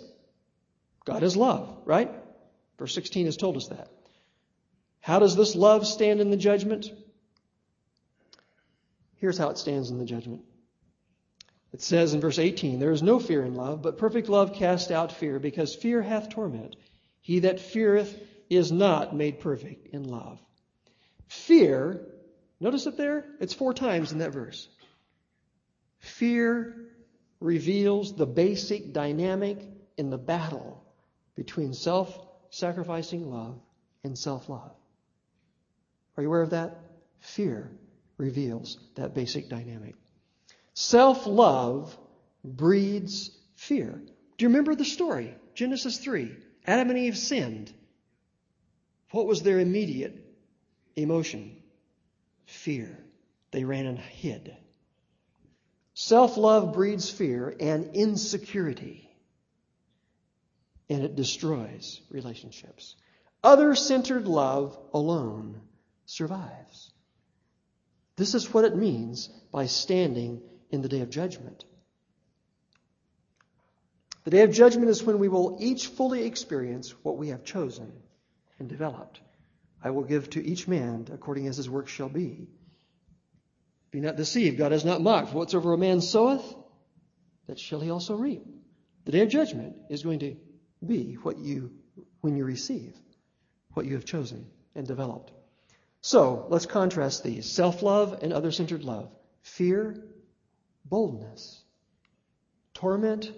God 1.05 1.23
is 1.23 1.35
love, 1.35 1.75
right? 1.85 2.11
Verse 2.77 2.93
16 2.93 3.25
has 3.25 3.35
told 3.35 3.57
us 3.57 3.69
that. 3.69 3.89
How 4.99 5.17
does 5.17 5.35
this 5.35 5.55
love 5.55 5.87
stand 5.87 6.21
in 6.21 6.29
the 6.29 6.37
judgment? 6.37 6.91
Here's 9.19 9.37
how 9.37 9.49
it 9.49 9.57
stands 9.57 9.91
in 9.91 9.99
the 9.99 10.05
judgment. 10.05 10.41
It 11.71 11.81
says 11.81 12.13
in 12.13 12.21
verse 12.21 12.39
18, 12.39 12.79
There 12.79 12.91
is 12.91 13.03
no 13.03 13.19
fear 13.19 13.43
in 13.43 13.53
love, 13.53 13.81
but 13.81 13.97
perfect 13.97 14.29
love 14.29 14.53
casts 14.53 14.91
out 14.91 15.11
fear, 15.11 15.39
because 15.39 15.75
fear 15.75 16.01
hath 16.01 16.29
torment. 16.29 16.75
He 17.21 17.39
that 17.39 17.59
feareth 17.59 18.17
is 18.49 18.71
not 18.71 19.15
made 19.15 19.39
perfect 19.39 19.93
in 19.93 20.05
love. 20.05 20.39
Fear, 21.27 22.01
notice 22.59 22.87
it 22.87 22.97
there? 22.97 23.25
It's 23.39 23.53
four 23.53 23.73
times 23.73 24.11
in 24.11 24.19
that 24.19 24.33
verse. 24.33 24.67
Fear 25.99 26.75
reveals 27.39 28.15
the 28.15 28.25
basic 28.25 28.93
dynamic 28.93 29.59
in 29.97 30.09
the 30.09 30.17
battle 30.17 30.83
between 31.35 31.73
self 31.73 32.17
sacrificing 32.49 33.29
love 33.29 33.59
and 34.03 34.17
self 34.17 34.49
love. 34.49 34.71
Are 36.17 36.23
you 36.23 36.29
aware 36.29 36.41
of 36.41 36.49
that? 36.51 36.79
Fear 37.19 37.69
reveals 38.19 38.77
that 38.95 39.15
basic 39.15 39.49
dynamic. 39.49 39.95
Self 40.73 41.25
love 41.25 41.97
breeds 42.43 43.31
fear. 43.55 44.01
Do 44.37 44.45
you 44.45 44.49
remember 44.49 44.75
the 44.75 44.85
story? 44.85 45.33
Genesis 45.55 45.97
3. 45.97 46.35
Adam 46.67 46.89
and 46.91 46.99
Eve 46.99 47.17
sinned. 47.17 47.73
What 49.11 49.25
was 49.25 49.41
their 49.41 49.59
immediate 49.59 50.15
emotion? 50.95 51.57
Fear. 52.45 52.97
They 53.51 53.63
ran 53.63 53.87
and 53.87 53.97
hid. 53.97 54.55
Self 55.93 56.37
love 56.37 56.73
breeds 56.73 57.09
fear 57.09 57.53
and 57.59 57.93
insecurity, 57.95 59.09
and 60.89 61.03
it 61.03 61.15
destroys 61.15 61.99
relationships. 62.09 62.95
Other 63.43 63.75
centered 63.75 64.27
love 64.27 64.79
alone 64.93 65.59
survives. 66.05 66.91
This 68.19 68.35
is 68.35 68.53
what 68.53 68.65
it 68.65 68.75
means 68.75 69.29
by 69.49 69.67
standing 69.67 70.41
in 70.71 70.81
the 70.81 70.89
day 70.89 70.99
of 70.99 71.09
judgment. 71.09 71.63
The 74.25 74.31
day 74.31 74.41
of 74.41 74.51
judgment 74.51 74.89
is 74.89 75.01
when 75.01 75.19
we 75.19 75.29
will 75.29 75.55
each 75.61 75.87
fully 75.87 76.25
experience 76.25 76.93
what 77.01 77.17
we 77.17 77.29
have 77.29 77.45
chosen 77.45 77.93
and 78.59 78.67
developed. 78.67 79.21
I 79.81 79.91
will 79.91 80.03
give 80.03 80.29
to 80.31 80.45
each 80.45 80.67
man 80.67 81.07
according 81.13 81.47
as 81.47 81.55
his 81.55 81.69
work 81.69 81.87
shall 81.87 82.09
be. 82.09 82.49
Be 83.89 84.01
not 84.01 84.17
deceived. 84.17 84.57
God 84.57 84.73
is 84.73 84.83
not 84.83 85.01
mocked. 85.01 85.33
Whatsoever 85.33 85.71
a 85.71 85.77
man 85.77 86.01
soweth, 86.01 86.43
that 87.47 87.57
shall 87.57 87.79
he 87.79 87.89
also 87.89 88.17
reap. 88.17 88.43
The 89.05 89.13
day 89.13 89.21
of 89.21 89.29
judgment 89.29 89.77
is 89.89 90.03
going 90.03 90.19
to 90.19 90.35
be 90.85 91.13
what 91.13 91.37
you, 91.37 91.71
when 92.19 92.35
you 92.35 92.43
receive, 92.43 92.93
what 93.75 93.85
you 93.85 93.93
have 93.93 94.03
chosen 94.03 94.45
and 94.75 94.85
developed. 94.85 95.31
So 96.01 96.45
let's 96.49 96.65
contrast 96.65 97.23
these. 97.23 97.51
Self 97.51 97.81
love 97.81 98.19
and 98.21 98.31
other 98.31 98.51
centered 98.51 98.83
love, 98.83 99.11
fear, 99.41 100.01
boldness, 100.85 101.61
torment, 102.73 103.31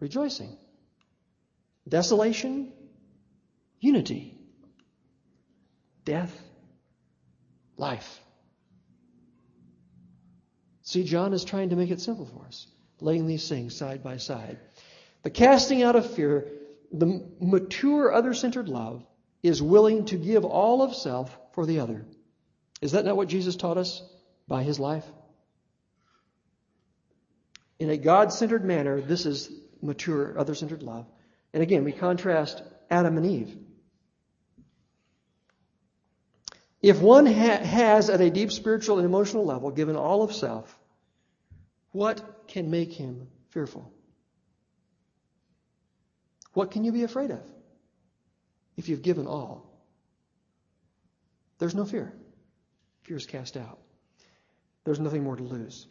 rejoicing, 0.00 0.56
desolation, 1.88 2.72
unity, 3.80 4.38
death, 6.04 6.36
life. 7.76 8.20
See, 10.82 11.04
John 11.04 11.34
is 11.34 11.44
trying 11.44 11.70
to 11.70 11.76
make 11.76 11.90
it 11.90 12.00
simple 12.00 12.24
for 12.24 12.46
us, 12.46 12.66
laying 13.00 13.26
these 13.26 13.46
things 13.46 13.76
side 13.76 14.02
by 14.02 14.16
side. 14.16 14.58
The 15.22 15.30
casting 15.30 15.82
out 15.82 15.96
of 15.96 16.10
fear, 16.10 16.46
the 16.90 17.28
mature 17.40 18.10
other 18.10 18.32
centered 18.32 18.70
love, 18.70 19.04
is 19.42 19.62
willing 19.62 20.04
to 20.06 20.16
give 20.16 20.44
all 20.44 20.82
of 20.82 20.94
self 20.94 21.36
for 21.52 21.66
the 21.66 21.80
other. 21.80 22.04
Is 22.80 22.92
that 22.92 23.04
not 23.04 23.16
what 23.16 23.28
Jesus 23.28 23.56
taught 23.56 23.78
us 23.78 24.02
by 24.46 24.62
his 24.62 24.78
life? 24.78 25.04
In 27.78 27.90
a 27.90 27.96
God 27.96 28.32
centered 28.32 28.64
manner, 28.64 29.00
this 29.00 29.26
is 29.26 29.50
mature, 29.80 30.38
other 30.38 30.54
centered 30.54 30.82
love. 30.82 31.06
And 31.52 31.62
again, 31.62 31.84
we 31.84 31.92
contrast 31.92 32.62
Adam 32.90 33.16
and 33.16 33.26
Eve. 33.26 33.56
If 36.80 37.00
one 37.00 37.26
ha- 37.26 37.58
has, 37.58 38.10
at 38.10 38.20
a 38.20 38.30
deep 38.30 38.52
spiritual 38.52 38.98
and 38.98 39.06
emotional 39.06 39.44
level, 39.44 39.70
given 39.70 39.96
all 39.96 40.22
of 40.22 40.34
self, 40.34 40.76
what 41.92 42.46
can 42.46 42.70
make 42.70 42.92
him 42.92 43.28
fearful? 43.50 43.92
What 46.52 46.70
can 46.70 46.84
you 46.84 46.92
be 46.92 47.02
afraid 47.02 47.30
of? 47.30 47.40
If 48.78 48.88
you've 48.88 49.02
given 49.02 49.26
all. 49.26 49.68
There's 51.58 51.74
no 51.74 51.84
fear. 51.84 52.14
Fear 53.02 53.16
is 53.16 53.26
cast 53.26 53.56
out. 53.56 53.80
There's 54.84 55.00
nothing 55.00 55.24
more 55.24 55.36
to 55.36 55.42
lose. 55.42 55.86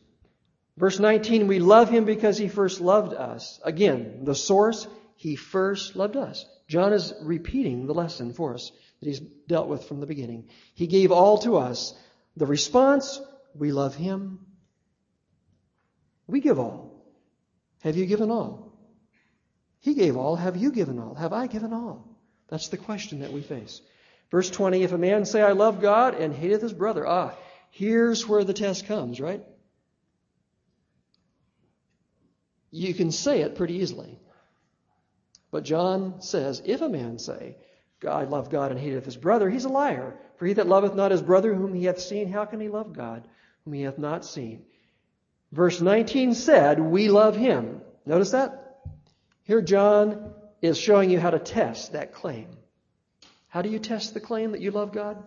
Verse 0.77 0.97
19, 0.97 1.47
we 1.47 1.59
love 1.59 1.89
him 1.89 2.05
because 2.05 2.37
he 2.37 2.47
first 2.47 2.79
loved 2.79 3.13
us. 3.13 3.59
Again, 3.63 4.23
the 4.23 4.33
source, 4.33 4.87
he 5.15 5.35
first 5.35 5.95
loved 5.95 6.15
us. 6.15 6.45
John 6.67 6.93
is 6.93 7.13
repeating 7.21 7.87
the 7.87 7.93
lesson 7.93 8.33
for 8.33 8.53
us 8.53 8.71
that 9.01 9.07
he's 9.07 9.19
dealt 9.19 9.67
with 9.67 9.83
from 9.83 9.99
the 9.99 10.07
beginning. 10.07 10.47
He 10.73 10.87
gave 10.87 11.11
all 11.11 11.39
to 11.39 11.57
us. 11.57 11.93
The 12.37 12.45
response, 12.45 13.19
we 13.53 13.71
love 13.71 13.95
him. 13.95 14.39
We 16.25 16.39
give 16.39 16.59
all. 16.59 17.05
Have 17.81 17.97
you 17.97 18.05
given 18.05 18.31
all? 18.31 18.73
He 19.79 19.93
gave 19.93 20.15
all. 20.15 20.35
Have 20.35 20.55
you 20.55 20.71
given 20.71 20.99
all? 20.99 21.15
Have 21.15 21.33
I 21.33 21.47
given 21.47 21.73
all? 21.73 22.16
That's 22.49 22.69
the 22.69 22.77
question 22.77 23.19
that 23.19 23.33
we 23.33 23.41
face. 23.41 23.81
Verse 24.31 24.49
20, 24.49 24.83
if 24.83 24.91
a 24.91 24.97
man 24.97 25.25
say, 25.25 25.41
I 25.41 25.51
love 25.51 25.81
God 25.81 26.15
and 26.15 26.33
hateth 26.33 26.61
his 26.61 26.73
brother, 26.73 27.05
ah, 27.07 27.33
here's 27.71 28.27
where 28.27 28.43
the 28.43 28.53
test 28.53 28.85
comes, 28.85 29.19
right? 29.19 29.43
You 32.71 32.93
can 32.93 33.11
say 33.11 33.41
it 33.41 33.55
pretty 33.55 33.75
easily. 33.75 34.19
But 35.51 35.63
John 35.63 36.21
says, 36.21 36.61
if 36.65 36.81
a 36.81 36.89
man 36.89 37.19
say, 37.19 37.55
I 38.07 38.25
love 38.25 38.49
God 38.49 38.71
and 38.71 38.79
hateth 38.79 39.05
his 39.05 39.17
brother, 39.17 39.49
he's 39.49 39.65
a 39.65 39.69
liar. 39.69 40.19
For 40.35 40.45
he 40.45 40.53
that 40.53 40.67
loveth 40.67 40.93
not 40.93 41.11
his 41.11 41.21
brother 41.21 41.53
whom 41.53 41.73
he 41.73 41.85
hath 41.85 41.99
seen, 41.99 42.29
how 42.31 42.45
can 42.45 42.59
he 42.59 42.69
love 42.69 42.93
God 42.93 43.27
whom 43.63 43.73
he 43.73 43.81
hath 43.83 43.97
not 43.97 44.25
seen? 44.25 44.65
Verse 45.51 45.81
19 45.81 46.33
said, 46.33 46.79
We 46.79 47.07
love 47.07 47.35
him. 47.35 47.81
Notice 48.05 48.31
that? 48.31 48.81
Here 49.43 49.61
John 49.61 50.33
is 50.61 50.77
showing 50.77 51.09
you 51.09 51.19
how 51.19 51.29
to 51.29 51.39
test 51.39 51.93
that 51.93 52.13
claim. 52.13 52.47
How 53.47 53.61
do 53.61 53.69
you 53.69 53.79
test 53.79 54.13
the 54.13 54.19
claim 54.19 54.51
that 54.51 54.61
you 54.61 54.71
love 54.71 54.91
God? 54.91 55.23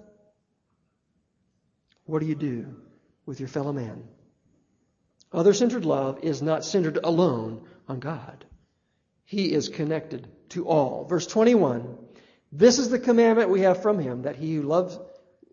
What 2.05 2.21
do 2.21 2.27
you 2.27 2.35
do 2.35 2.75
with 3.27 3.41
your 3.41 3.49
fellow 3.49 3.73
man? 3.73 4.05
Other 5.33 5.55
centered 5.55 5.85
love 5.85 6.21
is 6.23 6.43
not 6.43 6.65
centered 6.65 6.99
alone 7.03 7.69
on 7.89 8.01
God. 8.01 8.45
He 9.25 9.53
is 9.53 9.69
connected 9.69 10.29
to 10.51 10.67
all. 10.67 11.05
Verse 11.05 11.27
21 11.27 11.97
This 12.51 12.79
is 12.79 12.89
the 12.89 12.99
commandment 12.99 13.51
we 13.51 13.61
have 13.61 13.83
from 13.83 14.01
him 14.01 14.23
that 14.23 14.37
he 14.37 14.57
who 14.57 14.63
loves, 14.63 14.99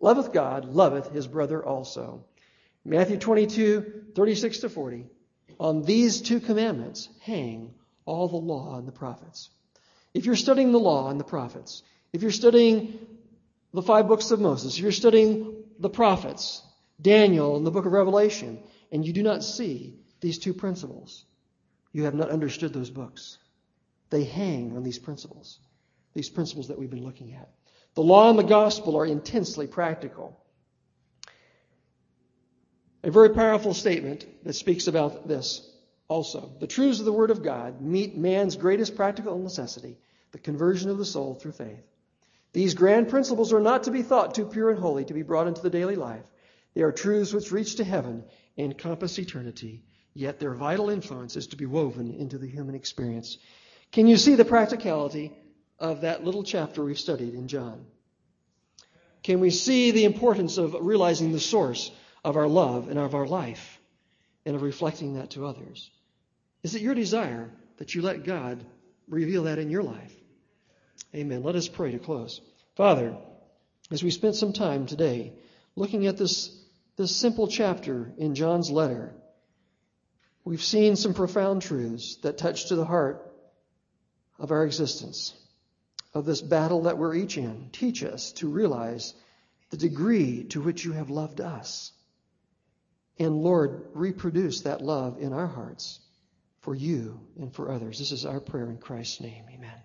loveth 0.00 0.32
God 0.32 0.64
loveth 0.64 1.12
his 1.12 1.28
brother 1.28 1.64
also. 1.64 2.24
Matthew 2.84 3.18
22, 3.18 4.06
36 4.14 4.58
to 4.58 4.68
40. 4.68 5.06
On 5.60 5.82
these 5.82 6.20
two 6.22 6.40
commandments 6.40 7.08
hang 7.20 7.74
all 8.04 8.28
the 8.28 8.36
law 8.36 8.78
and 8.78 8.88
the 8.88 8.92
prophets. 8.92 9.50
If 10.18 10.26
you're 10.26 10.34
studying 10.34 10.72
the 10.72 10.80
law 10.80 11.10
and 11.10 11.20
the 11.20 11.24
prophets, 11.24 11.84
if 12.12 12.22
you're 12.22 12.32
studying 12.32 12.98
the 13.72 13.82
five 13.82 14.08
books 14.08 14.32
of 14.32 14.40
Moses, 14.40 14.74
if 14.74 14.82
you're 14.82 14.90
studying 14.90 15.62
the 15.78 15.88
prophets, 15.88 16.60
Daniel 17.00 17.56
and 17.56 17.64
the 17.64 17.70
book 17.70 17.86
of 17.86 17.92
Revelation, 17.92 18.58
and 18.90 19.06
you 19.06 19.12
do 19.12 19.22
not 19.22 19.44
see 19.44 19.94
these 20.20 20.40
two 20.40 20.52
principles, 20.52 21.24
you 21.92 22.02
have 22.02 22.16
not 22.16 22.30
understood 22.30 22.72
those 22.72 22.90
books. 22.90 23.38
They 24.10 24.24
hang 24.24 24.76
on 24.76 24.82
these 24.82 24.98
principles, 24.98 25.60
these 26.14 26.28
principles 26.28 26.66
that 26.66 26.80
we've 26.80 26.90
been 26.90 27.04
looking 27.04 27.34
at. 27.34 27.48
The 27.94 28.02
law 28.02 28.28
and 28.28 28.36
the 28.36 28.42
gospel 28.42 28.96
are 28.96 29.06
intensely 29.06 29.68
practical. 29.68 30.36
A 33.04 33.12
very 33.12 33.30
powerful 33.30 33.72
statement 33.72 34.26
that 34.42 34.54
speaks 34.54 34.88
about 34.88 35.28
this 35.28 35.70
also. 36.08 36.50
The 36.58 36.66
truths 36.66 36.98
of 36.98 37.04
the 37.04 37.12
Word 37.12 37.30
of 37.30 37.44
God 37.44 37.80
meet 37.80 38.16
man's 38.16 38.56
greatest 38.56 38.96
practical 38.96 39.38
necessity, 39.38 39.96
the 40.32 40.38
conversion 40.38 40.90
of 40.90 40.98
the 40.98 41.04
soul 41.04 41.34
through 41.34 41.52
faith. 41.52 41.84
These 42.52 42.74
grand 42.74 43.08
principles 43.08 43.52
are 43.52 43.60
not 43.60 43.84
to 43.84 43.90
be 43.90 44.02
thought 44.02 44.34
too 44.34 44.46
pure 44.46 44.70
and 44.70 44.78
holy 44.78 45.04
to 45.04 45.14
be 45.14 45.22
brought 45.22 45.46
into 45.46 45.62
the 45.62 45.70
daily 45.70 45.96
life. 45.96 46.24
They 46.74 46.82
are 46.82 46.92
truths 46.92 47.32
which 47.32 47.52
reach 47.52 47.76
to 47.76 47.84
heaven 47.84 48.24
and 48.56 48.76
compass 48.76 49.18
eternity, 49.18 49.84
yet 50.14 50.38
their 50.38 50.54
vital 50.54 50.90
influence 50.90 51.36
is 51.36 51.48
to 51.48 51.56
be 51.56 51.66
woven 51.66 52.14
into 52.14 52.38
the 52.38 52.48
human 52.48 52.74
experience. 52.74 53.38
Can 53.92 54.06
you 54.06 54.16
see 54.16 54.34
the 54.34 54.44
practicality 54.44 55.32
of 55.78 56.02
that 56.02 56.24
little 56.24 56.42
chapter 56.42 56.84
we've 56.84 56.98
studied 56.98 57.34
in 57.34 57.48
John? 57.48 57.86
Can 59.22 59.40
we 59.40 59.50
see 59.50 59.90
the 59.90 60.04
importance 60.04 60.58
of 60.58 60.76
realizing 60.80 61.32
the 61.32 61.40
source 61.40 61.90
of 62.24 62.36
our 62.36 62.48
love 62.48 62.88
and 62.88 62.98
of 62.98 63.14
our 63.14 63.26
life 63.26 63.78
and 64.44 64.56
of 64.56 64.62
reflecting 64.62 65.14
that 65.14 65.30
to 65.30 65.46
others? 65.46 65.90
Is 66.62 66.74
it 66.74 66.82
your 66.82 66.94
desire 66.94 67.50
that 67.76 67.94
you 67.94 68.02
let 68.02 68.24
God 68.24 68.64
reveal 69.08 69.44
that 69.44 69.58
in 69.58 69.70
your 69.70 69.82
life? 69.82 70.14
Amen. 71.14 71.42
Let 71.42 71.56
us 71.56 71.68
pray 71.68 71.92
to 71.92 71.98
close. 71.98 72.40
Father, 72.76 73.16
as 73.90 74.02
we 74.02 74.10
spent 74.10 74.34
some 74.36 74.52
time 74.52 74.86
today 74.86 75.32
looking 75.74 76.06
at 76.06 76.16
this, 76.16 76.54
this 76.96 77.14
simple 77.14 77.48
chapter 77.48 78.12
in 78.18 78.34
John's 78.34 78.70
letter, 78.70 79.14
we've 80.44 80.62
seen 80.62 80.96
some 80.96 81.14
profound 81.14 81.62
truths 81.62 82.16
that 82.16 82.38
touch 82.38 82.66
to 82.66 82.76
the 82.76 82.84
heart 82.84 83.32
of 84.38 84.50
our 84.50 84.64
existence, 84.64 85.34
of 86.14 86.26
this 86.26 86.42
battle 86.42 86.82
that 86.82 86.98
we're 86.98 87.14
each 87.14 87.38
in. 87.38 87.70
Teach 87.72 88.04
us 88.04 88.32
to 88.32 88.48
realize 88.48 89.14
the 89.70 89.76
degree 89.76 90.44
to 90.44 90.60
which 90.60 90.84
you 90.84 90.92
have 90.92 91.10
loved 91.10 91.40
us. 91.40 91.92
And 93.18 93.42
Lord, 93.42 93.86
reproduce 93.94 94.60
that 94.62 94.80
love 94.80 95.18
in 95.18 95.32
our 95.32 95.46
hearts 95.46 96.00
for 96.60 96.74
you 96.74 97.20
and 97.38 97.52
for 97.52 97.70
others. 97.70 97.98
This 97.98 98.12
is 98.12 98.24
our 98.24 98.40
prayer 98.40 98.70
in 98.70 98.78
Christ's 98.78 99.20
name. 99.20 99.44
Amen. 99.52 99.82